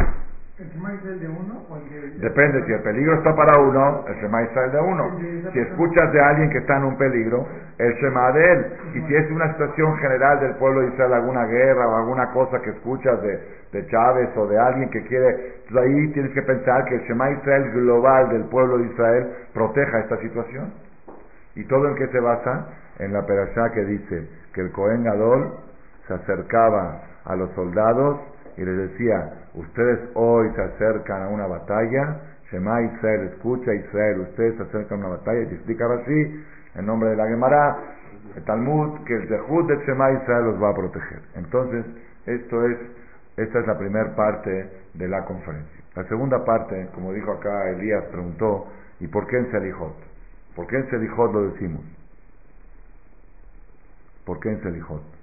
[0.59, 2.19] ¿El Shema Israel de uno o el de.?
[2.19, 5.19] Depende, si el peligro está para uno, el Shema Israel de uno.
[5.53, 7.47] Si escuchas de alguien que está en un peligro,
[7.79, 8.67] el Shema de él.
[8.95, 12.61] Y si es una situación general del pueblo de Israel, alguna guerra o alguna cosa
[12.61, 13.41] que escuchas de,
[13.71, 17.31] de Chávez o de alguien que quiere, pues ahí tienes que pensar que el Shema
[17.31, 20.73] Israel global del pueblo de Israel proteja esta situación.
[21.55, 22.67] ¿Y todo en qué se basa?
[22.99, 25.55] En la perashá que dice que el Cohen Gadol
[26.09, 28.19] se acercaba a los soldados
[28.57, 34.57] y les decía, ustedes hoy se acercan a una batalla, Shema Israel, escucha Israel, ustedes
[34.57, 36.45] se acercan a una batalla, y explica así,
[36.77, 37.77] en nombre de la Gemara,
[38.37, 41.21] el Talmud, que el Zehut de Shema Israel los va a proteger.
[41.35, 41.85] Entonces,
[42.27, 42.79] esto es,
[43.37, 45.85] esta es la primera parte de la conferencia.
[45.95, 48.69] La segunda parte, como dijo acá Elías, preguntó,
[49.01, 49.97] ¿y por qué en Selijot?
[50.55, 51.83] ¿Por qué en Selijot lo decimos?
[54.25, 55.18] ¿Por qué en Selijot?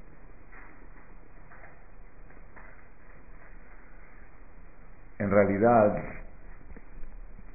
[5.18, 5.98] En realidad,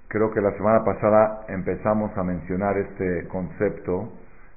[0.08, 4.10] creo que la semana pasada empezamos a mencionar este concepto.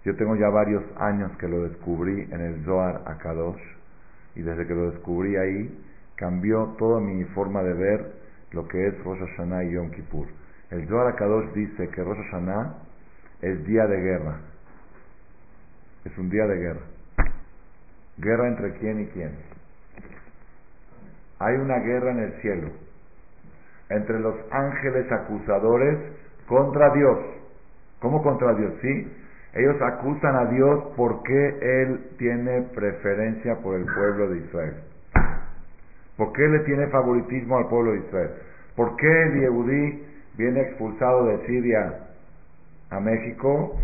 [0.05, 3.61] Yo tengo ya varios años que lo descubrí en el Zohar Akadosh
[4.35, 5.85] y desde que lo descubrí ahí
[6.15, 8.13] cambió toda mi forma de ver
[8.51, 10.27] lo que es Rosh Hashanah y Yom Kippur.
[10.71, 12.73] El Zohar Akadosh dice que Rosh Hashanah
[13.41, 14.37] es día de guerra.
[16.05, 16.81] Es un día de guerra.
[18.17, 19.31] ¿Guerra entre quién y quién?
[21.39, 22.82] Hay una guerra en el cielo
[23.89, 25.97] entre los ángeles acusadores
[26.47, 27.17] contra Dios.
[27.99, 28.73] ¿Cómo contra Dios?
[28.81, 29.07] Sí,
[29.53, 34.73] ellos acusan a Dios porque Él tiene preferencia por el pueblo de Israel.
[36.17, 38.29] ¿Por qué le tiene favoritismo al pueblo de Israel?
[38.75, 40.03] ¿Por qué el Yehudí
[40.37, 41.99] viene expulsado de Siria
[42.89, 43.79] a México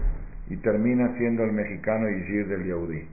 [0.48, 3.08] y termina siendo el mexicano Yishir del Yehudí?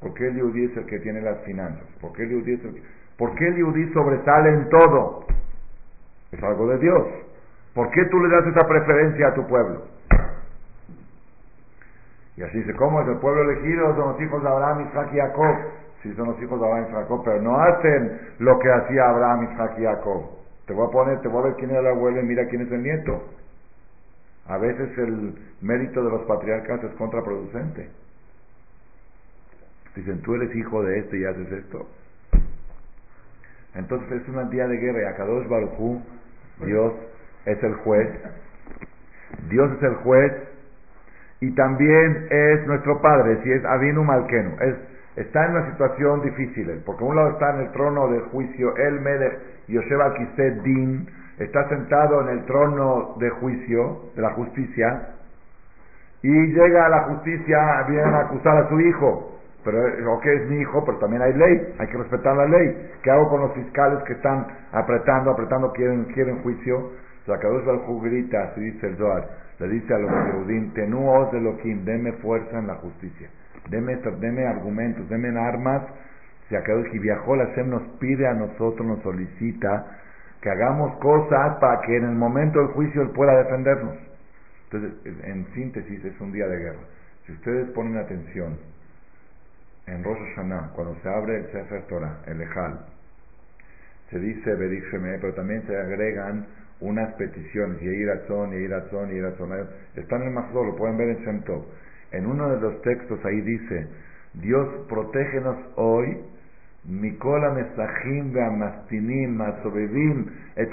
[0.00, 1.84] ¿Por qué el Yehudí es el que tiene las finanzas?
[2.00, 2.95] ¿Por qué el Yehudí es el que...
[3.18, 5.24] ¿Por qué el Yudí sobresale en todo?
[6.32, 7.02] Es algo de Dios.
[7.74, 9.82] ¿Por qué tú le das esa preferencia a tu pueblo?
[12.36, 13.94] Y así dice, ¿cómo es el pueblo elegido?
[13.96, 15.56] Son los hijos de Abraham, Isaac y Jacob.
[16.02, 19.48] Sí, son los hijos de Abraham y Jacob, pero no hacen lo que hacía Abraham,
[19.52, 20.22] Isaac y Jacob.
[20.66, 22.62] Te voy a poner, te voy a ver quién era el abuelo y mira quién
[22.62, 23.22] es el nieto.
[24.48, 27.88] A veces el mérito de los patriarcas es contraproducente.
[29.94, 31.86] Dicen, tú eres hijo de este y haces esto.
[33.76, 36.02] Entonces es un día de guerra y Akadosh Barujú,
[36.64, 36.92] Dios
[37.44, 38.08] es el juez.
[39.48, 40.32] Dios es el juez
[41.40, 44.56] y también es nuestro Padre, si es Avinu Malkenu.
[44.60, 44.74] Es,
[45.16, 49.00] está en una situación difícil, porque un lado está en el trono de juicio, el
[49.00, 51.08] Melech Yosef al Din,
[51.38, 55.08] está sentado en el trono de juicio, de la justicia,
[56.22, 59.35] y llega a la justicia, viene a acusar a su hijo
[59.66, 62.90] pero ok, es mi hijo, pero también hay ley, hay que respetar la ley.
[63.02, 66.92] ¿Qué hago con los fiscales que están apretando, apretando, quieren, quieren juicio?
[67.26, 71.84] Sacados del grita, así dice el Zohar, le dice a los Yehudim, tenuos de Loquim,
[71.84, 73.28] deme fuerza en la justicia,
[73.68, 75.82] deme, deme argumentos, deme armas.
[76.48, 79.84] Si y viajó la Hashem nos pide a nosotros, nos solicita
[80.40, 83.96] que hagamos cosas para que en el momento del juicio él pueda defendernos.
[84.70, 84.92] Entonces,
[85.24, 86.78] en síntesis, es un día de guerra.
[87.26, 88.56] Si ustedes ponen atención,
[89.86, 92.80] en Rosh Hashanah, cuando se abre el Sefer Torah, el Ejal,
[94.10, 96.46] se dice Berisheme, pero también se agregan
[96.80, 99.50] unas peticiones, Yehirazón, Yehirazón, Yehirazón.
[99.96, 101.42] Están en el Mahzor, lo pueden ver en Shem
[102.12, 103.88] En uno de los textos ahí dice,
[104.34, 106.18] Dios, protégenos hoy,
[106.84, 110.72] Mikola Mesachim Beamastinim Masobevim Et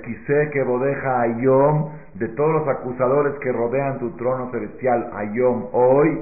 [0.52, 6.19] que bodeja Ayom, de todos los acusadores que rodean tu trono celestial, Ayom, hoy,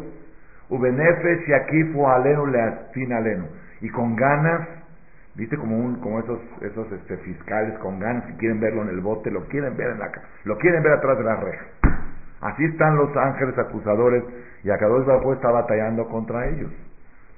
[0.72, 3.46] Ubenefesh Yakifu Alenu Leastin Alenu.
[3.82, 4.68] Y con ganas,
[5.36, 9.02] viste como un, como esos, esos este, fiscales con ganas que quieren verlo en el
[9.02, 10.12] bote, lo quieren ver en la
[10.46, 11.66] lo quieren ver atrás de la reja.
[12.40, 14.24] Así están los ángeles acusadores
[14.64, 16.72] y Akadosh Baruj está batallando contra ellos.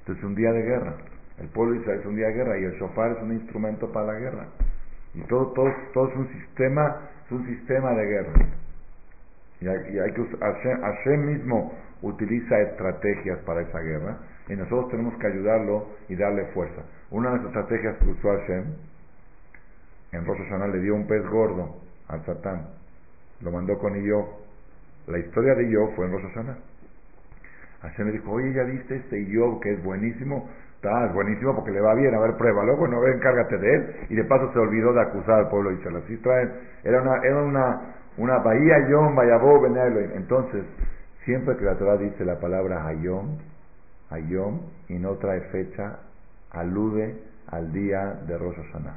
[0.00, 0.94] Entonces es un día de guerra.
[1.38, 3.92] El pueblo de Israel es un día de guerra y el shofar es un instrumento
[3.92, 4.46] para la guerra.
[5.14, 8.32] Y todo, todo, todo es un sistema, es un sistema de guerra.
[9.60, 11.72] Y hay, y hay que Hashem mismo
[12.04, 16.82] utiliza estrategias para esa guerra y nosotros tenemos que ayudarlo y darle fuerza.
[17.10, 18.64] Una de las estrategias que usó Hashem
[20.12, 21.76] en Rosh Hashanah le dio un pez gordo
[22.08, 22.68] al Satán,
[23.40, 24.26] lo mandó con Iyov.
[25.06, 26.58] La historia de Iyov fue en Rosh Hashanah.
[27.82, 30.48] Hashem le dijo, oye, ¿ya viste este Iyov que es buenísimo?
[30.76, 33.96] Está, es buenísimo porque le va bien, a ver, pruébalo, bueno, ve, encárgate de él.
[34.10, 36.02] Y de paso se olvidó de acusar al pueblo de Israel.
[36.04, 36.52] Así traen,
[36.84, 37.80] era una, era una,
[38.18, 40.00] una bahía Yom, Bayabó, Benelo.
[40.14, 40.64] Entonces,
[41.24, 43.38] Siempre que la Torah dice la palabra Hayom,
[44.10, 45.98] Hayom, y no trae fecha,
[46.50, 47.16] alude
[47.50, 48.96] al día de Rosh Hashanah.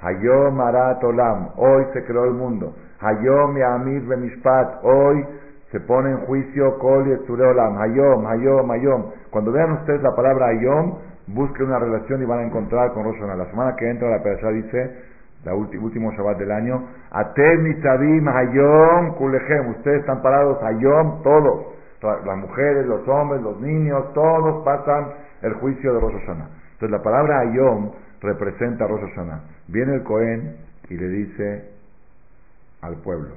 [0.00, 2.74] Hayom Arat Olam, hoy se creó el mundo.
[3.00, 5.24] Hayom Yamir Bemishpat, hoy
[5.70, 7.78] se pone en juicio Kol Yetzure Olam.
[7.78, 9.04] Hayom, Hayom, Hayom.
[9.30, 13.18] Cuando vean ustedes la palabra Hayom, busquen una relación y van a encontrar con Rosh.
[13.20, 15.11] La semana que entra la persona dice,
[15.44, 21.66] la último Shabbat del año, Atem Nitzavim Hayom Kulechem, ustedes están parados Hayom, todos,
[22.02, 25.06] las mujeres, los hombres, los niños, todos pasan
[25.42, 26.48] el juicio de Rosh Hashanah.
[26.74, 29.40] Entonces la palabra Hayom representa a Rosh Hashanah.
[29.68, 30.56] Viene el Cohen
[30.88, 31.70] y le dice
[32.82, 33.34] al pueblo,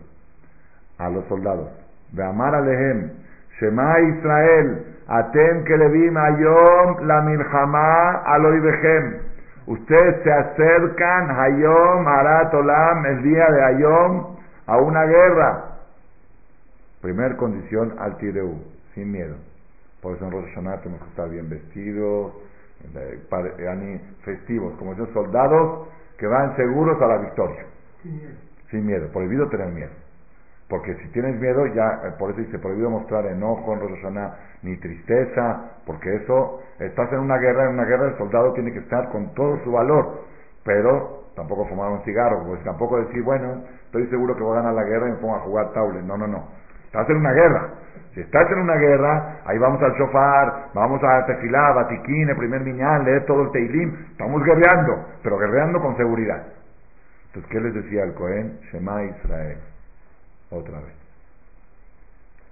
[0.98, 1.70] a los soldados,
[2.18, 3.12] Amar Alehem,
[3.60, 9.35] Shema Israel, Atem Kelevim Hayom la Milchama Aloibehem.
[9.67, 14.36] Ustedes se acercan, Hayom, Arat Olam, el día de Hayom,
[14.67, 15.63] a una guerra.
[17.01, 18.60] Primer condición, al Tireu,
[18.93, 19.36] sin miedo.
[20.01, 22.34] Por eso en Rosh Hashanah tenemos que estar bien vestidos,
[24.23, 27.65] festivos, como esos soldados que van seguros a la victoria.
[28.01, 28.36] Sin miedo.
[28.69, 29.08] Sin miedo.
[29.12, 30.05] Prohibido tener miedo.
[30.67, 34.04] Porque si tienes miedo, ya, eh, por eso dice, prohibido mostrar enojo en Rosh
[34.63, 38.80] ni tristeza, porque eso, estás en una guerra, en una guerra el soldado tiene que
[38.80, 40.23] estar con todo su valor,
[40.63, 44.73] pero tampoco fumar un cigarro, pues tampoco decir, bueno, estoy seguro que voy a ganar
[44.73, 46.01] la guerra y me pongo a jugar table.
[46.01, 46.47] No, no, no.
[46.86, 47.69] Estás en una guerra.
[48.15, 52.62] Si estás en una guerra, ahí vamos al shofar, vamos a tefilá, batiquín, el primer
[52.62, 53.93] miñal, leer todo el teilim.
[54.12, 56.41] Estamos guerreando, pero guerreando con seguridad.
[57.28, 58.60] Entonces, ¿qué les decía el Cohen?
[58.71, 59.75] Shema Israel
[60.49, 60.93] otra vez.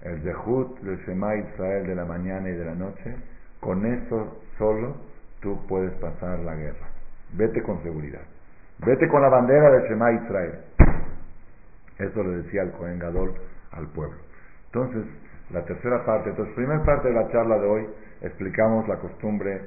[0.03, 3.15] El Zehut del Shema Israel de la mañana y de la noche,
[3.59, 4.95] con eso solo
[5.41, 6.87] tú puedes pasar la guerra.
[7.33, 8.21] Vete con seguridad.
[8.79, 10.59] Vete con la bandera del Shema Israel.
[11.99, 13.33] Eso le decía el Cohen Gadol
[13.71, 14.17] al pueblo.
[14.65, 15.05] Entonces,
[15.51, 17.87] la tercera parte, entonces, primera parte de la charla de hoy,
[18.21, 19.61] explicamos la costumbre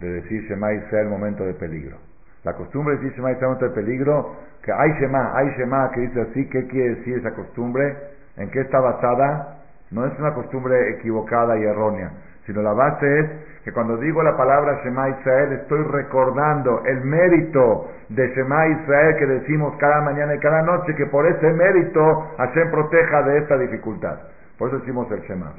[0.00, 1.96] de decir Shema Israel momento de peligro.
[2.44, 6.48] La costumbre Shema Israel momento de peligro que hay Shema, hay Shema que dice así,
[6.48, 7.96] ¿qué quiere decir esa costumbre?
[8.36, 9.58] ¿En qué está basada?
[9.90, 12.12] No es una costumbre equivocada y errónea,
[12.46, 13.30] sino la base es
[13.64, 19.26] que cuando digo la palabra Shema Israel estoy recordando el mérito de Shema Israel que
[19.26, 24.18] decimos cada mañana y cada noche, que por ese mérito Hashem proteja de esta dificultad.
[24.56, 25.52] Por eso decimos el Shema.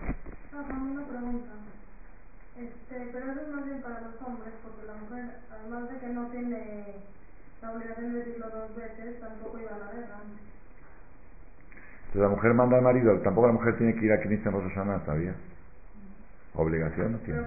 [0.52, 1.52] una pregunta.
[2.58, 4.54] Este, pero eso es más bien para los hombres,
[5.14, 6.86] además de que no tiene
[7.62, 10.18] la obligación de decirlo dos veces, tampoco iba a la guerra.
[12.00, 14.74] Entonces la mujer manda al marido, tampoco la mujer tiene que ir a en Rosh
[14.74, 15.36] Hashanah, ¿sabías?
[16.56, 17.42] Obligación no tiene.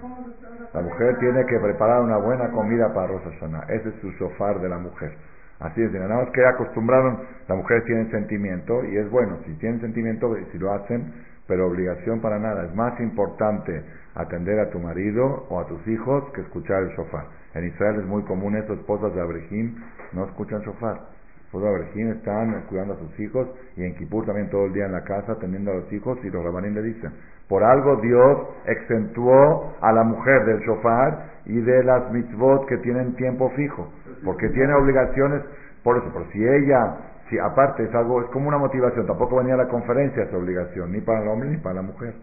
[0.73, 3.67] La mujer tiene que preparar una buena comida para Rosh Hashanah.
[3.69, 5.17] Ese es su sofá de la mujer.
[5.61, 9.81] Así es, nada más que acostumbraron, las mujeres tienen sentimiento y es bueno, si tienen
[9.81, 11.13] sentimiento, si lo hacen,
[11.47, 12.65] pero obligación para nada.
[12.65, 17.27] Es más importante atender a tu marido o a tus hijos que escuchar el sofá.
[17.55, 19.75] En Israel es muy común eso, esposas de Abrejim
[20.13, 21.01] no escuchan shofar.
[21.47, 24.87] Esposas de Abrejim están cuidando a sus hijos y en Kippur también todo el día
[24.87, 27.13] en la casa atendiendo a los hijos y los rabanín le dicen,
[27.49, 33.15] por algo Dios exentuó a la mujer del shofar y de las mitzvot que tienen
[33.17, 33.89] tiempo fijo,
[34.25, 35.43] porque tiene obligaciones,
[35.83, 36.97] por eso, por si ella,
[37.29, 40.93] si aparte es algo, es como una motivación, tampoco venía a la conferencia esa obligación,
[40.93, 42.15] ni para el hombre ni para la mujer.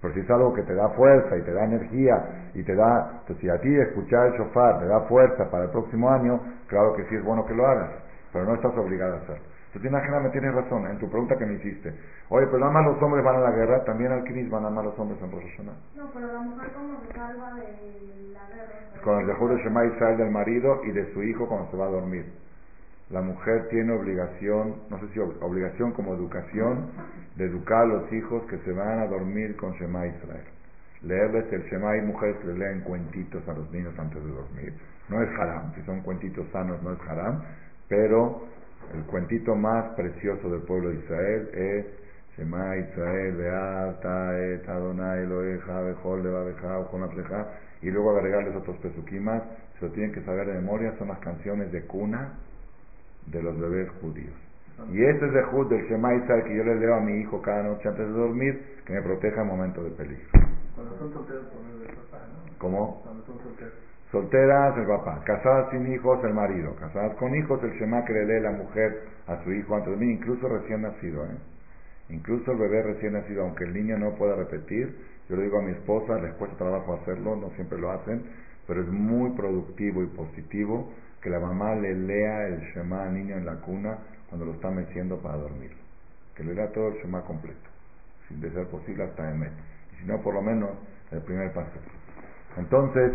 [0.00, 3.20] Pero si es algo que te da fuerza y te da energía y te da,
[3.20, 6.94] entonces si a ti escuchar el shofar te da fuerza para el próximo año, claro
[6.94, 7.90] que sí es bueno que lo hagas,
[8.32, 9.44] pero no estás obligado a hacerlo.
[9.74, 11.92] Entonces, me tienes razón en tu pregunta que me hiciste.
[12.30, 14.70] Oye, pero nada más los hombres van a la guerra, también al Cris van a
[14.70, 15.60] más los hombres en Rosh
[15.94, 19.02] No, pero la mujer como se salva de la guerra.
[19.04, 21.86] Con el dejó de Shema Israel del marido y de su hijo cuando se va
[21.86, 22.24] a dormir
[23.10, 26.90] la mujer tiene obligación, no sé si obligación como educación,
[27.38, 30.44] de educar a los hijos que se van a dormir con Shema Israel.
[31.02, 34.74] Leerles el Shema y mujeres que le leen cuentitos a los niños antes de dormir.
[35.08, 37.40] No es haram, si son cuentitos sanos no es haram,
[37.86, 38.42] pero
[38.92, 41.86] el cuentito más precioso del pueblo de Israel es
[42.36, 47.46] Shema Israel, Beata, Et, Adonai, Eloheja, Bejol, Levabeja, Ojonapleja,
[47.82, 49.44] y luego agregarles otros pesuquimas,
[49.78, 52.32] se lo tienen que saber de memoria, son las canciones de cuna
[53.26, 54.47] de los bebés judíos.
[54.92, 57.42] Y ese es el jud del Shema Israel que yo le leo a mi hijo
[57.42, 60.26] cada noche antes de dormir, que me proteja en momentos de peligro.
[60.74, 61.44] Cuando son solteros,
[61.82, 62.58] el papá, ¿no?
[62.58, 63.00] ¿Cómo?
[63.02, 63.74] Cuando son solteros.
[64.10, 65.22] Solteras, el papá.
[65.24, 66.74] Casadas sin hijos, el marido.
[66.76, 70.04] Casadas con hijos, el Shema que le lee la mujer a su hijo antes de
[70.04, 71.36] mí, incluso recién nacido, ¿eh?
[72.10, 74.96] Incluso el bebé recién nacido, aunque el niño no pueda repetir,
[75.28, 78.22] yo le digo a mi esposa, les cuesta trabajo hacerlo, no siempre lo hacen,
[78.66, 80.90] pero es muy productivo y positivo
[81.20, 83.98] que la mamá le lea el Shema al niño en la cuna
[84.28, 85.72] cuando lo está meciendo para dormir.
[86.34, 87.68] Que le lea todo el Shema completo,
[88.28, 89.52] sin de ser posible hasta Emet.
[89.92, 90.70] Y si no, por lo menos
[91.10, 91.70] el primer paso.
[92.56, 93.12] Entonces,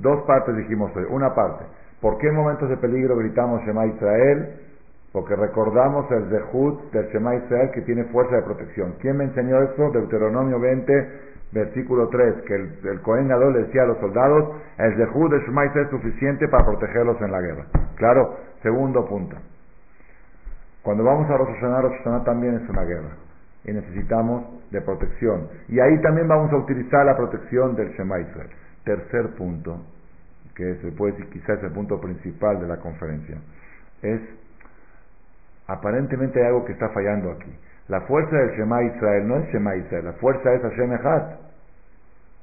[0.00, 1.04] dos partes dijimos hoy.
[1.10, 1.64] Una parte,
[2.00, 4.60] ¿por qué en momentos de peligro gritamos Shema Israel?
[5.12, 8.94] Porque recordamos el Zehut del Shema Israel que tiene fuerza de protección.
[9.00, 9.90] ¿Quién me enseñó esto?
[9.90, 11.10] Deuteronomio 20,
[11.52, 15.64] versículo 3, que el, el Cohen le decía a los soldados, el Zehud de Shema
[15.64, 17.66] es suficiente para protegerlos en la guerra.
[17.96, 19.36] Claro, segundo punto.
[20.86, 23.10] Cuando vamos a Rosh Hashanah, también es una guerra.
[23.64, 25.48] Y necesitamos de protección.
[25.66, 28.50] Y ahí también vamos a utilizar la protección del Shema Israel.
[28.84, 29.80] Tercer punto,
[30.54, 33.36] que se puede decir quizás el punto principal de la conferencia,
[34.00, 34.20] es
[35.66, 37.52] aparentemente hay algo que está fallando aquí.
[37.88, 41.22] La fuerza del Shema Israel no es Shema Israel, la fuerza es Hashem Echad.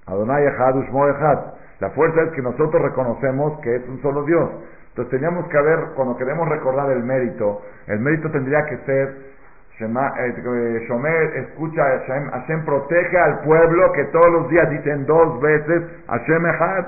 [0.06, 1.40] Adonai Echad, Ushmo Echad.
[1.80, 4.50] La fuerza es que nosotros reconocemos que es un solo Dios.
[4.94, 9.34] Entonces teníamos que ver, cuando queremos recordar el mérito, el mérito tendría que ser
[9.80, 15.42] Shema, eh, Shomer, escucha, Hashem, Hashem protege al pueblo que todos los días dicen dos
[15.42, 16.86] veces Hashem Echad,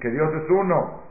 [0.00, 1.04] que Dios es uno.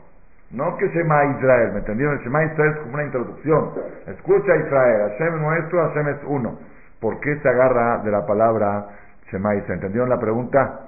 [0.50, 2.18] No que Shema Israel, ¿me entendieron?
[2.18, 3.70] Shema Israel es como una introducción.
[4.06, 6.58] Escucha Israel, Hashem nuestro, Hashem es uno.
[7.00, 8.88] ¿Por qué se agarra de la palabra
[9.32, 9.76] Shema Israel?
[9.76, 10.80] ¿Entendieron la pregunta?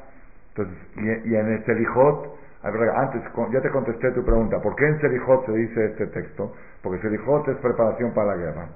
[0.51, 0.77] Entonces,
[1.25, 2.36] y, en el Selijot,
[2.67, 6.53] antes ya te contesté tu pregunta, ¿por qué en Selijot se dice este texto?
[6.83, 8.69] Porque Selijot es preparación para la guerra,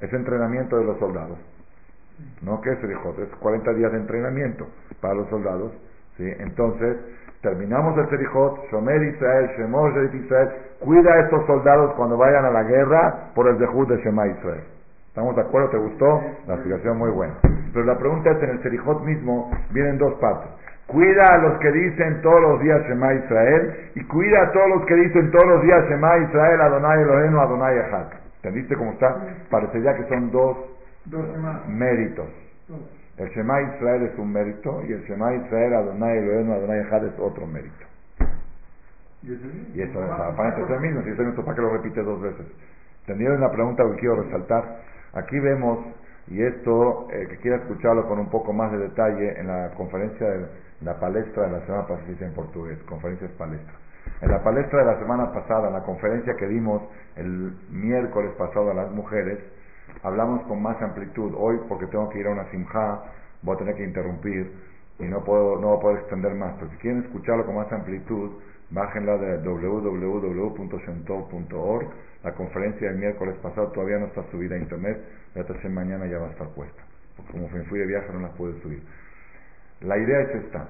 [0.00, 1.38] es entrenamiento de los soldados.
[2.42, 2.60] ¿No?
[2.62, 3.18] ¿Qué es Selijot?
[3.18, 4.66] Es 40 días de entrenamiento
[5.00, 5.72] para los soldados.
[6.16, 6.24] ¿sí?
[6.38, 6.96] Entonces,
[7.42, 10.48] terminamos el Selijot, Shomer Israel, Shemor Israel,
[10.80, 14.64] cuida a estos soldados cuando vayan a la guerra por el dejud de Shema Israel.
[15.08, 15.70] ¿Estamos de acuerdo?
[15.70, 16.22] ¿Te gustó?
[16.46, 17.34] La explicación muy buena.
[17.72, 20.50] Pero la pregunta es, en el Selijot mismo vienen dos partes.
[20.86, 24.86] Cuida a los que dicen todos los días Shema Israel y cuida a todos los
[24.86, 28.06] que dicen todos los días Shema Israel, Adonai Elohenu, Adonai Echad.
[28.36, 29.16] ¿Entendiste cómo está?
[29.50, 30.56] Parecería que son dos,
[31.66, 32.28] méritos.
[33.16, 37.18] El Shema Israel es un mérito y el Shema Israel, Adonai Elohenu, Adonai Echad es
[37.18, 37.84] otro mérito.
[39.22, 42.02] Y eso es aparentemente es el mismo, si es el mismo, ¿para que lo repite
[42.02, 42.46] dos veces?
[43.00, 44.82] ¿Entendieron la pregunta que quiero resaltar?
[45.14, 45.80] Aquí vemos,
[46.28, 50.28] y esto, eh, que quiera escucharlo con un poco más de detalle, en la conferencia
[50.28, 50.46] de
[50.82, 53.74] la palestra de la semana pasada, en portugués, conferencias palestra.
[54.20, 56.82] En la palestra de la semana pasada, en la conferencia que dimos
[57.16, 59.38] el miércoles pasado a las mujeres,
[60.02, 61.34] hablamos con más amplitud.
[61.36, 63.02] Hoy, porque tengo que ir a una simja,
[63.42, 64.50] voy a tener que interrumpir
[64.98, 66.54] y no puedo, no voy a poder extender más.
[66.58, 68.30] Pero si quieren escucharlo con más amplitud,
[68.70, 71.88] bájenla de www.shentov.org
[72.26, 74.98] la conferencia del miércoles pasado todavía no está subida a internet,
[75.36, 76.82] la tercera mañana ya va a estar puesta.
[77.16, 78.82] Porque como fui de viaje no la pude subir.
[79.80, 80.66] La idea es esta.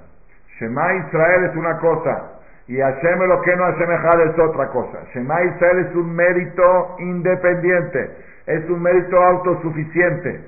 [0.59, 2.33] Shema Israel es una cosa
[2.69, 4.99] y Hashem lo que no asemejado es otra cosa.
[5.15, 8.11] Shema Israel es un mérito independiente,
[8.47, 10.41] es un mérito autosuficiente.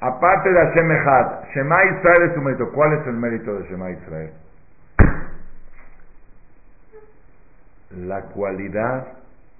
[0.00, 0.88] Aparte de Hashem
[1.54, 2.72] Shema Israel es un mérito.
[2.72, 4.32] ¿Cuál es el mérito de Shema Israel?
[7.90, 9.06] La cualidad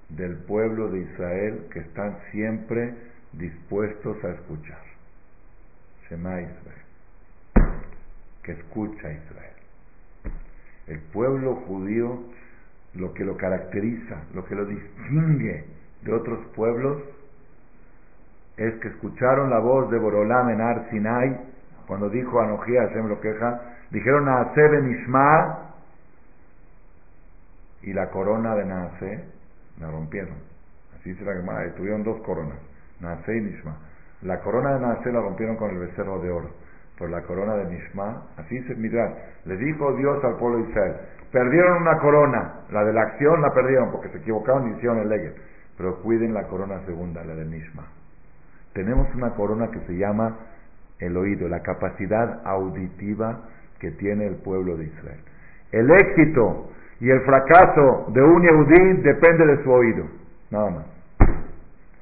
[0.09, 2.93] del pueblo de Israel que están siempre
[3.33, 4.81] dispuestos a escuchar.
[6.09, 6.82] Shema Israel,
[8.43, 9.53] que escucha Israel.
[10.87, 12.23] El pueblo judío,
[12.93, 15.65] lo que lo caracteriza, lo que lo distingue
[16.01, 17.01] de otros pueblos,
[18.57, 21.39] es que escucharon la voz de Borolam en Ar Sinai,
[21.87, 25.59] cuando dijo Anojía Hashem lo queja, dijeron Naase Benishma,
[27.81, 29.23] y la corona de Naase
[29.79, 30.35] la rompieron.
[30.95, 32.57] Así dice la Gemara, tuvieron dos coronas,
[32.99, 33.77] Naase y Nishma.
[34.21, 36.49] La corona de Naase la rompieron con el becerro de oro,
[37.07, 39.13] la corona de Nishma, así dice Midrash,
[39.45, 40.95] le dijo Dios al pueblo de Israel,
[41.31, 45.09] perdieron una corona, la de la acción la perdieron porque se equivocaron y hicieron el
[45.09, 45.33] lege,
[45.77, 47.83] pero cuiden la corona segunda, la de Nishma.
[48.73, 50.37] Tenemos una corona que se llama
[50.99, 53.41] el oído, la capacidad auditiva
[53.79, 55.19] que tiene el pueblo de Israel.
[55.71, 60.05] El éxito y el fracaso de un Yehudí depende de su oído,
[60.51, 60.85] nada más.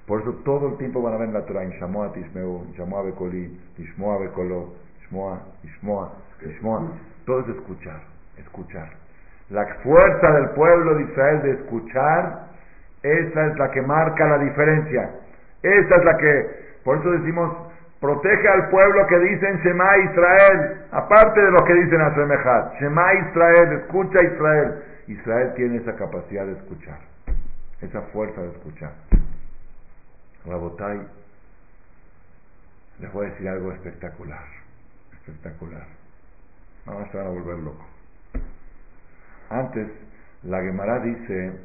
[0.06, 1.64] Por eso todo el tiempo van a ver en la Torah,
[2.14, 4.74] Tishmeu, Shamoa Bekoli, Ishmoa Bekolo,
[5.12, 6.88] Ishmoa, Ishmoa, Ishmoa.
[7.26, 8.00] Todo es escuchar,
[8.38, 8.90] escuchar.
[9.50, 12.48] La fuerza del pueblo de Israel de escuchar,
[13.04, 15.10] esa es la que marca la diferencia.
[15.62, 16.50] Esa es la que,
[16.84, 17.52] por eso decimos,
[18.00, 22.80] protege al pueblo que dicen Shema Israel, aparte de lo que dicen a Semejat.
[22.80, 24.84] Shema Israel, escucha Israel.
[25.08, 27.00] Israel tiene esa capacidad de escuchar,
[27.82, 28.92] esa fuerza de escuchar.
[30.46, 31.02] Rabotai,
[33.00, 34.44] les voy a decir algo espectacular,
[35.22, 35.88] espectacular.
[36.86, 37.86] Ahora se van a volver locos.
[39.50, 39.88] Antes,
[40.44, 41.60] la Gemara dice,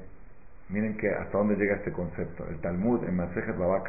[0.68, 2.46] miren que hasta dónde llega este concepto.
[2.48, 3.82] El Talmud en Masejet Baba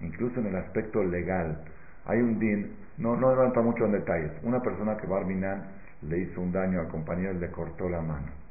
[0.00, 1.64] incluso en el aspecto legal,
[2.06, 4.32] hay un din, no, no levanta mucho en detalles.
[4.42, 5.64] Una persona que Barminan
[6.02, 8.44] le hizo un daño al compañero y le cortó la mano.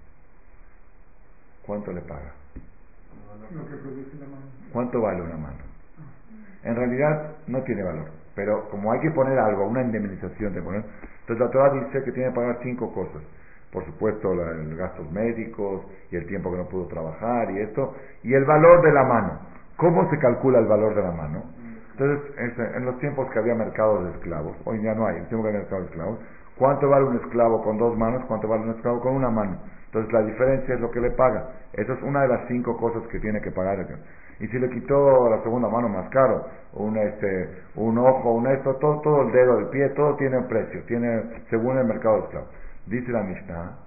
[1.65, 2.33] ¿cuánto le paga?
[4.71, 5.57] ¿Cuánto vale una mano?
[6.63, 8.22] En realidad no tiene valor.
[8.35, 10.83] Pero como hay que poner algo, una indemnización de poner,
[11.21, 13.21] entonces la Torah dice que tiene que pagar cinco cosas.
[13.71, 15.81] Por supuesto, los gastos médicos
[16.11, 19.39] y el tiempo que no pudo trabajar y esto, y el valor de la mano.
[19.77, 21.43] ¿Cómo se calcula el valor de la mano?
[21.91, 25.43] Entonces, en los tiempos que había mercados de esclavos, hoy ya no hay, en tiempo
[25.43, 26.19] que había mercados de esclavos,
[26.57, 28.23] ¿cuánto vale un esclavo con dos manos?
[28.27, 29.57] ¿Cuánto vale un esclavo con una mano?
[29.85, 31.49] Entonces la diferencia es lo que le paga.
[31.73, 33.85] Esa es una de las cinco cosas que tiene que pagar.
[34.39, 38.75] Y si le quitó la segunda mano más caro, un, este, un ojo, un esto,
[38.75, 42.49] todo, todo el dedo, el pie, todo tiene precio, tiene según el mercado de esclavos.
[42.87, 43.77] Dice la Mishnah,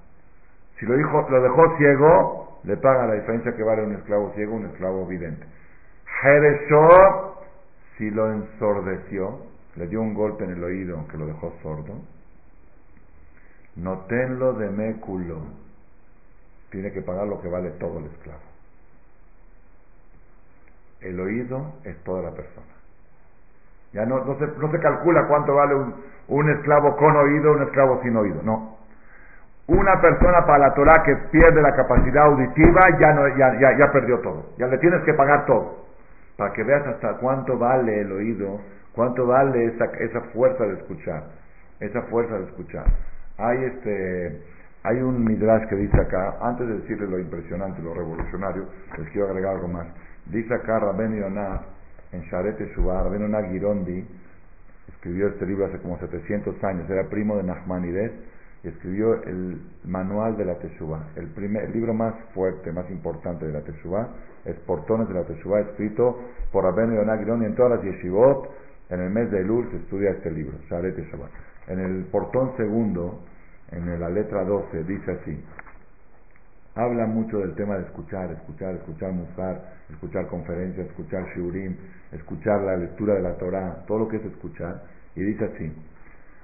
[0.78, 4.56] si lo, dijo, lo dejó ciego, le paga la diferencia que vale un esclavo ciego,
[4.56, 5.44] un esclavo vidente.
[6.22, 7.36] Jereshó
[7.96, 9.40] si lo ensordeció,
[9.76, 11.94] le dio un golpe en el oído que lo dejó sordo,
[13.76, 15.40] notenlo de méculo,
[16.70, 18.45] tiene que pagar lo que vale todo el esclavo.
[21.00, 22.66] El oído es toda la persona.
[23.92, 25.94] Ya no, no, se, no se calcula cuánto vale un,
[26.28, 28.76] un esclavo con oído, un esclavo sin oído, no.
[29.68, 33.92] Una persona para la Torah que pierde la capacidad auditiva ya, no, ya, ya, ya
[33.92, 34.50] perdió todo.
[34.58, 35.86] Ya le tienes que pagar todo
[36.36, 38.60] para que veas hasta cuánto vale el oído,
[38.92, 41.24] cuánto vale esa, esa fuerza de escuchar,
[41.80, 42.84] esa fuerza de escuchar.
[43.38, 44.42] Hay este,
[44.82, 48.66] hay un midrash que dice acá, antes de decirle lo impresionante, lo revolucionario,
[48.98, 49.86] les quiero agregar algo más.
[50.30, 51.62] Dice acá Rabben Yonah,
[52.12, 54.04] en Sharet Shuvah, Rabben Yonah Girondi,
[54.88, 58.12] escribió este libro hace como 700 años, era primo de Nachmanides,
[58.64, 63.52] y escribió el manual de la Teshuvah, el, primer, libro más fuerte, más importante de
[63.52, 64.08] la Teshuvah,
[64.44, 66.18] es Portones de la Teshuvah, escrito
[66.50, 68.50] por Rabben Yonah Girondi en todas las yeshivot,
[68.90, 71.28] en el mes de Elul se estudia este libro, Sharet Teshuvah.
[71.68, 73.22] En el portón segundo,
[73.70, 75.44] en la letra 12, dice así,
[76.76, 81.74] habla mucho del tema de escuchar, escuchar, escuchar Musar, escuchar conferencias, escuchar Shiurim,
[82.12, 84.82] escuchar la lectura de la Torah, todo lo que es escuchar,
[85.14, 85.72] y dice así,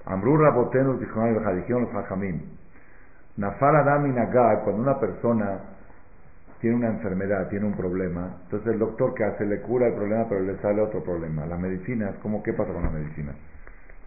[0.06, 2.40] Amrur Rabotenu dijeron los Hajamim,
[3.36, 4.12] Nafal Adam
[4.64, 5.60] cuando una persona
[6.60, 10.26] tiene una enfermedad, tiene un problema, entonces el doctor que hace le cura el problema,
[10.28, 11.44] pero le sale otro problema.
[11.44, 13.32] La medicina, ¿cómo qué pasa con la medicina?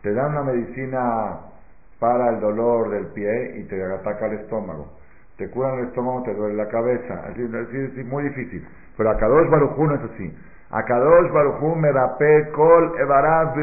[0.02, 1.40] Te dan una medicina
[2.00, 5.05] para el dolor del pie y te ataca el estómago.
[5.38, 7.26] Te curan el estómago, te duele la cabeza.
[7.28, 8.66] Así, es muy difícil.
[8.96, 10.34] Pero a Kadosh Barujú no es así.
[10.72, 13.54] A Kadosh Barujú merape kol evaraz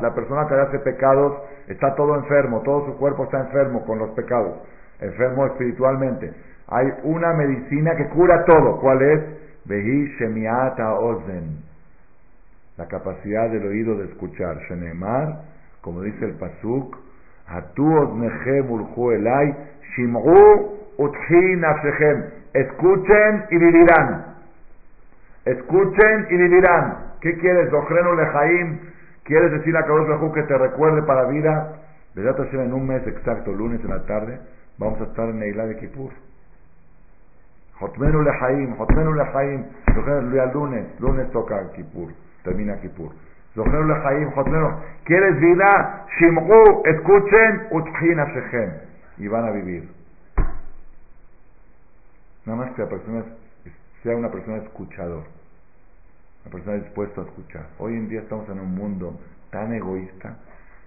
[0.00, 1.34] La persona que hace pecados
[1.68, 4.58] está todo enfermo, todo su cuerpo está enfermo con los pecados,
[5.00, 6.32] enfermo espiritualmente.
[6.68, 8.80] Hay una medicina que cura todo.
[8.80, 9.20] ¿Cuál es?
[9.64, 11.62] Vehi Shemiata Ozen.
[12.76, 14.58] La capacidad del oído de escuchar.
[14.68, 15.42] Shenemar,
[15.80, 16.96] como dice el Pasuk,
[22.54, 24.36] Escuchen y vivirán.
[25.44, 27.12] Escuchen y vivirán.
[27.20, 27.70] ¿Qué quieres?
[27.70, 28.78] Dojrenu lejaim.
[29.24, 31.78] ¿Quieres decir a Kadosh que te recuerde para vida?
[32.14, 34.38] en un mes exacto, lunes en la tarde,
[34.78, 36.10] vamos a estar en Neilá de Kippur.
[37.78, 39.64] Jotmenu lejaim, Jotmenu lejaim.
[40.52, 42.10] Lunes, lunes toca Kippur,
[42.44, 43.12] termina Kippur.
[45.04, 46.06] ¿Quieres vida?
[46.18, 48.70] Shim'u, escuchen, utjina shechem.
[49.22, 49.88] Y van a vivir.
[52.44, 53.24] Nada más que la persona
[54.02, 55.22] sea una persona escuchador.
[56.42, 57.68] Una persona dispuesta a escuchar.
[57.78, 59.20] Hoy en día estamos en un mundo
[59.50, 60.38] tan egoísta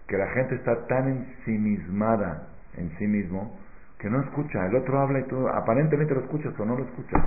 [0.10, 3.58] que la gente está tan ensimismada en sí mismo
[4.00, 4.66] que no escucha.
[4.66, 7.24] El otro habla y tú aparentemente lo escuchas, pero no lo escuchas.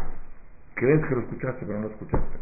[0.75, 2.37] Crees que lo escuchaste, pero no lo escuchaste.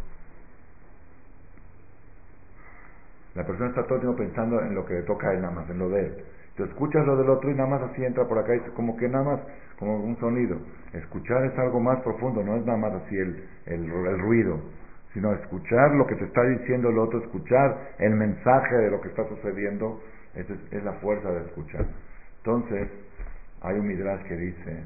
[3.36, 5.54] La persona está todo el tiempo pensando en lo que le toca a él nada
[5.54, 6.24] más, en lo de él.
[6.56, 9.08] Tú escuchas lo del otro y nada más así entra por acá y como que
[9.08, 9.40] nada más,
[9.78, 10.56] como un sonido.
[10.94, 14.58] Escuchar es algo más profundo, no es nada más así el, el, ruido,
[15.12, 19.08] sino escuchar lo que te está diciendo el otro, escuchar el mensaje de lo que
[19.08, 20.00] está sucediendo,
[20.34, 21.84] esa es, la fuerza de escuchar.
[22.38, 22.88] Entonces,
[23.60, 24.84] hay un midrash que dice,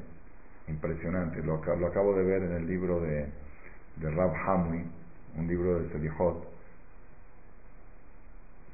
[0.67, 3.27] impresionante, lo, lo acabo de ver en el libro de,
[3.95, 4.83] de Rab Hamui,
[5.37, 6.51] un libro de Selijot,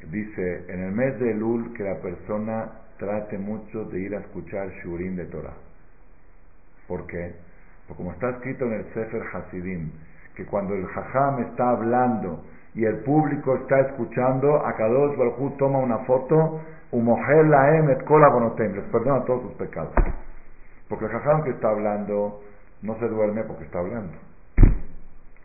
[0.09, 4.69] dice en el mes de Elul que la persona trate mucho de ir a escuchar
[4.83, 5.53] Shurim de Torah.
[6.87, 7.35] ¿Por qué?
[7.87, 9.91] Porque como está escrito en el Sefer Hasidim,
[10.35, 12.43] que cuando el Jajam está hablando
[12.75, 18.83] y el público está escuchando, a Kadosh Baruj toma una foto, Umogel Laem et les
[18.91, 19.93] perdona todos sus pecados.
[20.87, 22.41] Porque el Jajam que está hablando
[22.81, 24.13] no se duerme porque está hablando.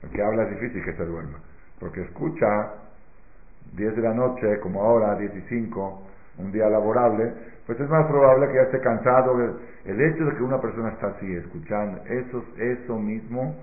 [0.03, 1.39] El que habla es difícil que se duerma,
[1.79, 2.75] porque escucha
[3.73, 5.73] 10 de la noche, como ahora, 15,
[6.39, 7.33] un día laborable,
[7.67, 9.59] pues es más probable que ya esté cansado.
[9.85, 13.57] El hecho de que una persona está así escuchando, eso, eso mismo,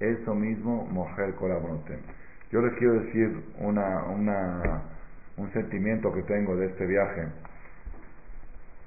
[0.00, 2.00] eso mismo, mujer colaboratem.
[2.50, 4.82] Yo les quiero decir una, una,
[5.36, 7.28] un sentimiento que tengo de este viaje,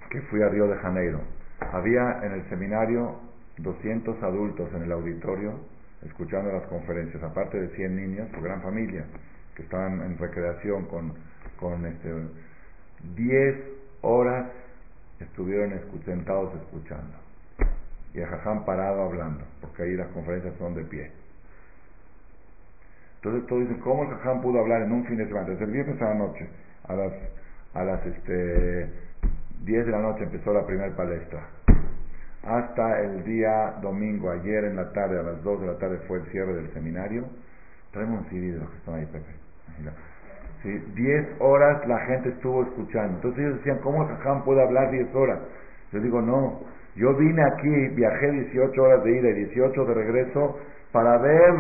[0.10, 1.22] que fui a Río de Janeiro.
[1.72, 3.20] Había en el seminario
[3.58, 5.60] 200 adultos en el auditorio
[6.06, 9.06] escuchando las conferencias, aparte de 100 niños, su gran familia,
[9.56, 11.14] que estaban en recreación con,
[11.60, 12.10] con este,
[13.16, 13.56] 10
[14.02, 14.48] horas
[15.20, 17.18] estuvieron sentados escuchando.
[18.14, 21.12] Y el jajam parado hablando, porque ahí las conferencias son de pie.
[23.18, 25.48] Entonces todos dicen, ¿cómo el jajam pudo hablar en un fin de semana?
[25.48, 26.48] Desde el viernes a la noche,
[26.88, 27.14] a las,
[27.74, 28.90] a las este,
[29.64, 31.48] 10 de la noche empezó la primera palestra.
[32.44, 36.18] Hasta el día domingo, ayer en la tarde, a las 2 de la tarde fue
[36.18, 37.26] el cierre del seminario.
[37.92, 40.11] Traemos un CD de los que están ahí, Pepe.
[40.64, 40.70] ¿Sí?
[40.96, 43.16] 10 horas la gente estuvo escuchando.
[43.16, 45.40] Entonces ellos decían, ¿cómo el puede hablar 10 horas?
[45.92, 46.60] Yo digo, no.
[46.96, 50.60] Yo vine aquí, viajé 18 horas de ida y 18 de regreso
[50.92, 51.54] para ver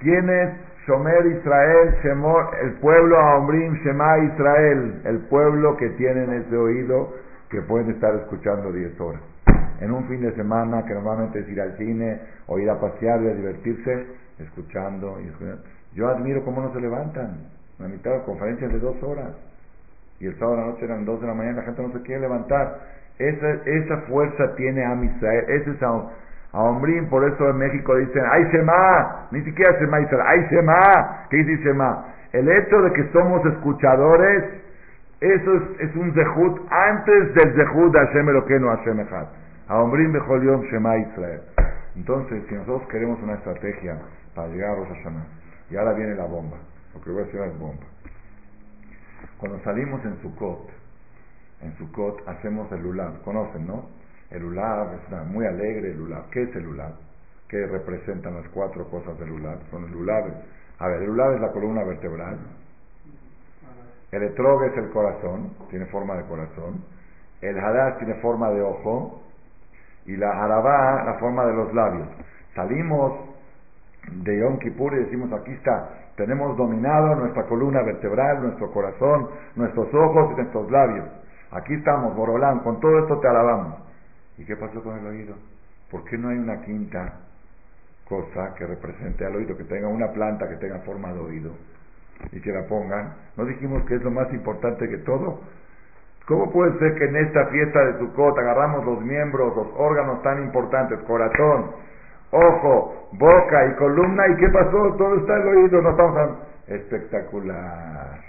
[0.00, 0.50] quién es
[0.86, 7.14] Shomer Israel, Shemor, el pueblo Aombrim Shema Israel, el pueblo que tienen ese oído
[7.50, 9.20] que pueden estar escuchando 10 horas.
[9.80, 13.22] En un fin de semana, que normalmente es ir al cine o ir a pasear
[13.22, 14.06] y a divertirse,
[14.38, 15.28] escuchando y
[15.94, 17.38] Yo admiro cómo no se levantan.
[17.78, 19.32] La mitad de conferencias de dos horas.
[20.20, 22.02] Y el sábado de la noche eran dos de la mañana, la gente no se
[22.02, 22.80] quiere levantar.
[23.18, 26.10] Esa, esa fuerza tiene a Misael, ese es a,
[26.52, 29.26] Ombrim, por eso en México dicen, ¡ay Shema!
[29.32, 31.26] Ni siquiera Shema Israel, ¡ay Shema!
[31.28, 32.04] ¿Qué dice Shema?
[32.32, 34.44] El hecho de que somos escuchadores,
[35.20, 39.26] eso es, es un zehut antes del zehut de Hashem Eloqueno Hashem Echad.
[39.68, 41.40] A Ombrim Bechol Shema Israel.
[41.96, 43.96] Entonces, si nosotros queremos una estrategia
[44.34, 44.88] para llegar a Rosh
[45.70, 46.58] y ahora viene la bomba,
[46.94, 47.84] lo que voy a decir es bomba.
[49.38, 50.70] Cuando salimos en Sukkot,
[51.62, 53.86] en Sukkot hacemos el Lulav, conocen, ¿no?
[54.30, 56.28] El Lulav es muy alegre, el Lulav.
[56.30, 56.92] ¿Qué es el Lulav?
[57.48, 59.58] ¿Qué representan las cuatro cosas del Lulav?
[59.70, 60.24] Son el Lulav.
[60.78, 62.38] A ver, el Lulav es la columna vertebral.
[64.10, 66.84] El etrog es el corazón, tiene forma de corazón.
[67.40, 69.22] El Hadash tiene forma de ojo.
[70.06, 72.08] Y la Arabá, la forma de los labios.
[72.54, 73.33] Salimos
[74.12, 79.92] de Yom Kippur y decimos, aquí está, tenemos dominado nuestra columna vertebral, nuestro corazón, nuestros
[79.94, 81.06] ojos y nuestros labios.
[81.50, 83.78] Aquí estamos, Borolán, con todo esto te alabamos.
[84.38, 85.34] ¿Y qué pasó con el oído?
[85.90, 87.20] ¿Por qué no hay una quinta
[88.08, 91.52] cosa que represente al oído, que tenga una planta que tenga forma de oído
[92.32, 93.14] y que la pongan?
[93.36, 95.40] ¿No dijimos que es lo más importante que todo?
[96.26, 100.42] ¿Cómo puede ser que en esta fiesta de Sukkot agarramos los miembros, los órganos tan
[100.42, 101.72] importantes, corazón,
[102.30, 104.94] ojo, boca y columna, ¿y qué pasó?
[104.98, 108.20] Todo está el oído, no estamos Espectacular.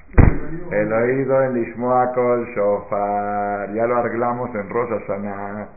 [0.72, 5.68] El oído en Lishmoakol Shofar, ya lo arreglamos en Rosa Sana.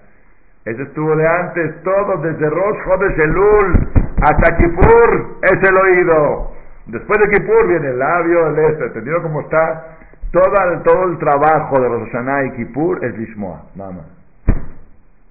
[0.64, 3.72] Ese estuvo de antes, todo desde Rosh Chodesh Elul
[4.20, 6.52] hasta Kippur es el oído.
[6.86, 9.96] Después de Kippur viene el labio, el este, ¿entendido cómo está?
[10.32, 14.06] Todo, todo el trabajo de Rosh Hashanah y Kippur es Lishmoa, nada más.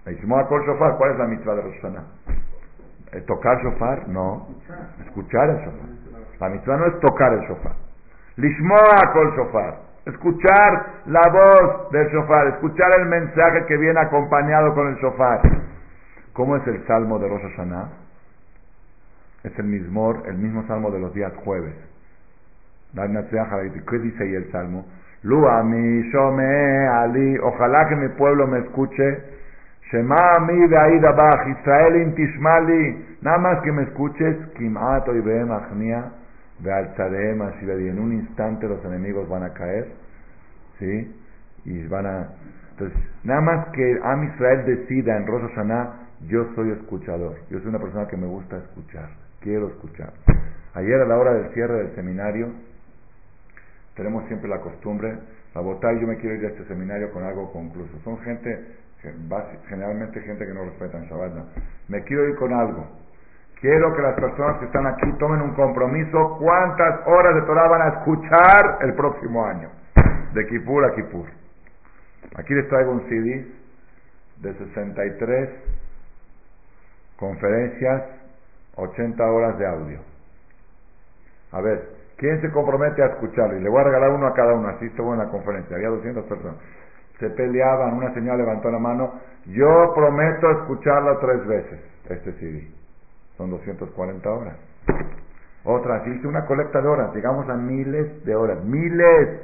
[0.05, 2.03] Lishmoa Kol Shofar, ¿cuál es la mitzvah de Rosh Hashanah?
[3.17, 4.07] ¿Eh, ¿Tocar shofar?
[4.07, 4.47] No.
[5.05, 5.89] Escuchar el shofar.
[6.39, 7.73] La mitzvah no es tocar el shofar.
[8.35, 14.87] Lishmoa Kol Shofar escuchar la voz del shofar, escuchar el mensaje que viene acompañado con
[14.87, 15.41] el shofar.
[16.33, 17.89] ¿Cómo es el salmo de Rosh Hashanah?
[19.43, 21.75] Es el mismo, el mismo salmo de los días jueves.
[22.93, 24.85] ¿Qué dice ahí el salmo?
[25.23, 29.36] shome ali, ojalá que mi pueblo me escuche.
[29.91, 30.15] Shema
[30.45, 36.11] mi Israel tishmali, nada más que me escuches, kimat oibem achnia
[36.59, 39.87] y en un instante los enemigos van a caer,
[40.79, 41.15] ¿sí?
[41.65, 42.27] Y van a...
[42.71, 45.51] Entonces, nada más que Am Israel decida en Rosh
[46.27, 47.35] yo soy escuchador.
[47.49, 49.09] Yo soy una persona que me gusta escuchar.
[49.39, 50.13] Quiero escuchar.
[50.73, 52.49] Ayer a la hora del cierre del seminario,
[53.95, 55.17] tenemos siempre la costumbre,
[55.53, 57.97] la y yo me quiero ir a este seminario con algo concluso.
[58.03, 58.77] Son gente,
[59.67, 61.33] generalmente gente que no respeta en Shabbat.
[61.87, 62.87] Me quiero ir con algo.
[63.59, 66.37] Quiero que las personas que están aquí tomen un compromiso.
[66.39, 69.69] ¿Cuántas horas de Torah van a escuchar el próximo año?
[70.33, 71.25] De Kippur a Kippur.
[72.35, 73.47] Aquí les traigo un CD
[74.41, 75.49] de 63
[77.17, 78.03] conferencias,
[78.75, 79.99] 80 horas de audio.
[81.51, 83.57] A ver, ¿quién se compromete a escucharlo?
[83.57, 84.67] Y le voy a regalar uno a cada uno.
[84.67, 85.75] Así estuvo en la conferencia.
[85.75, 86.57] Había 200 personas.
[87.19, 87.93] Se peleaban.
[87.93, 89.13] Una señora levantó la mano.
[89.45, 92.67] Yo prometo escucharlo tres veces, este CD.
[93.37, 94.55] Son 240 horas.
[95.63, 99.41] Otra, si hice una colecta de horas, llegamos a miles de horas, miles.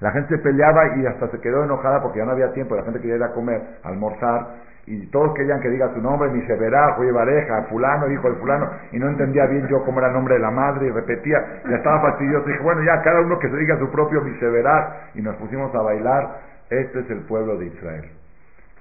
[0.00, 2.84] La gente se peleaba y hasta se quedó enojada porque ya no había tiempo, la
[2.84, 4.56] gente quería ir a comer, almorzar,
[4.86, 8.98] y todos querían que diga su nombre, mi Severá, Vareja, fulano, hijo de fulano, y
[8.98, 12.00] no entendía bien yo cómo era el nombre de la madre, y repetía, ya estaba
[12.00, 14.32] fastidioso, dije, bueno, ya cada uno que se diga su propio mi
[15.14, 16.38] y nos pusimos a bailar,
[16.70, 18.04] este es el pueblo de Israel.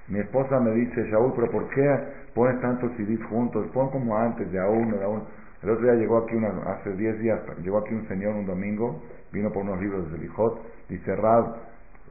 [0.08, 2.00] Mi esposa me dice, Shaul, pero ¿por qué
[2.34, 3.68] pones tantos CDs juntos?
[3.74, 5.28] Pon como antes, de a uno, de a uno.
[5.62, 9.02] El otro día llegó aquí, una, hace 10 días, llegó aquí un señor un domingo,
[9.32, 11.56] vino por unos libros de Selijot, dice, Rab,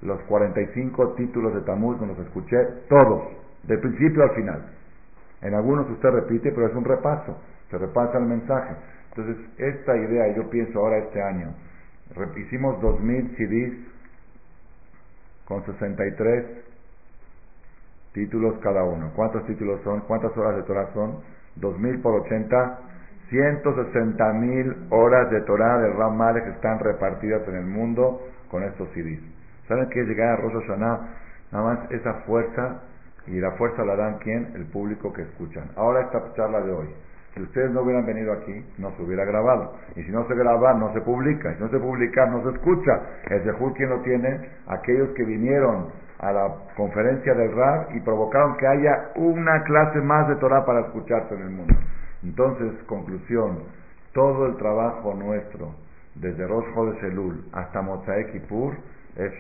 [0.03, 2.57] los 45 títulos de Tamuz, los escuché,
[2.89, 3.23] todos
[3.65, 4.63] de principio al final.
[5.43, 7.39] En algunos usted repite, pero es un repaso,
[7.71, 8.75] se repasa el mensaje.
[9.11, 11.55] Entonces, esta idea, yo pienso ahora este año,
[12.37, 13.73] hicimos 2000 CDs
[15.49, 16.45] con 63
[18.13, 19.13] títulos cada uno.
[19.17, 20.01] ¿Cuántos títulos son?
[20.03, 21.21] ¿Cuántas horas de Torah son?
[21.57, 22.79] 2000 por 80,
[23.31, 28.21] 160 mil horas de Torah de Ram que están repartidas en el mundo
[28.51, 29.21] con estos CDs.
[29.67, 31.09] ¿Saben qué es llegar a Rosh Hashanah?
[31.51, 32.83] Nada más esa fuerza
[33.27, 34.53] y la fuerza la dan quién?
[34.55, 35.71] El público que escuchan.
[35.77, 36.89] Ahora esta charla de hoy.
[37.35, 39.75] Si ustedes no hubieran venido aquí, no se hubiera grabado.
[39.97, 41.55] Y si no se graba, no se publica.
[41.55, 43.01] Si no se publica, no se escucha.
[43.31, 44.49] El Zehur, ¿quién lo tiene?
[44.67, 50.29] Aquellos que vinieron a la conferencia del RAB y provocaron que haya una clase más
[50.29, 51.75] de Torah para escucharse en el mundo.
[52.25, 53.63] Entonces, conclusión,
[54.13, 55.75] todo el trabajo nuestro,
[56.17, 58.75] desde Rosh Chodesh Elul hasta Mozaek Kippur,
[59.17, 59.33] es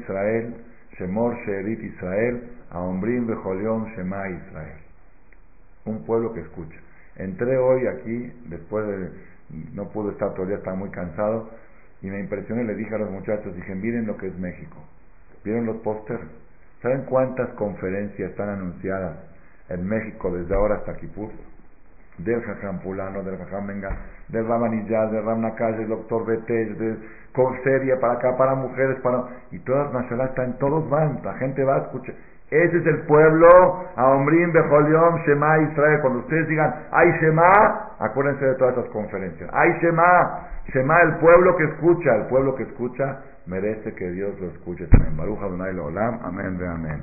[0.00, 0.54] Israel,
[0.98, 4.78] Shemor Sheerit Israel, Aombrim Bejolión Shema Israel.
[5.86, 6.78] Un pueblo que escucha.
[7.18, 9.10] Entré hoy aquí, después de,
[9.74, 11.50] no pude estar todavía, estaba muy cansado,
[12.00, 14.76] y me impresioné, le dije a los muchachos, dije, miren lo que es México.
[15.44, 16.22] ¿Vieron los pósters?
[16.80, 19.16] ¿Saben cuántas conferencias están anunciadas
[19.68, 21.30] en México desde ahora hasta Kipur?
[22.18, 23.96] Del Jajam Pulano, del Jajam Menga,
[24.28, 26.96] del Rabanillaz, del Ramnakaj, del Doctor Betel, de
[27.64, 29.28] serie para acá, para mujeres, para...
[29.50, 32.14] Y todas nacionales están, todos van, la gente va a escuchar.
[32.50, 33.46] Ese es el pueblo,
[33.96, 36.00] Aomrim, Bejoliom, Shema, Israel.
[36.00, 37.52] Cuando ustedes digan, ay Shema,
[37.98, 39.50] acuérdense de todas esas conferencias.
[39.52, 44.48] Ay Shema, Shema, el pueblo que escucha, el pueblo que escucha merece que Dios lo
[44.48, 45.16] escuche también.
[45.16, 47.02] Baruch Adonai Olam, amén, amén.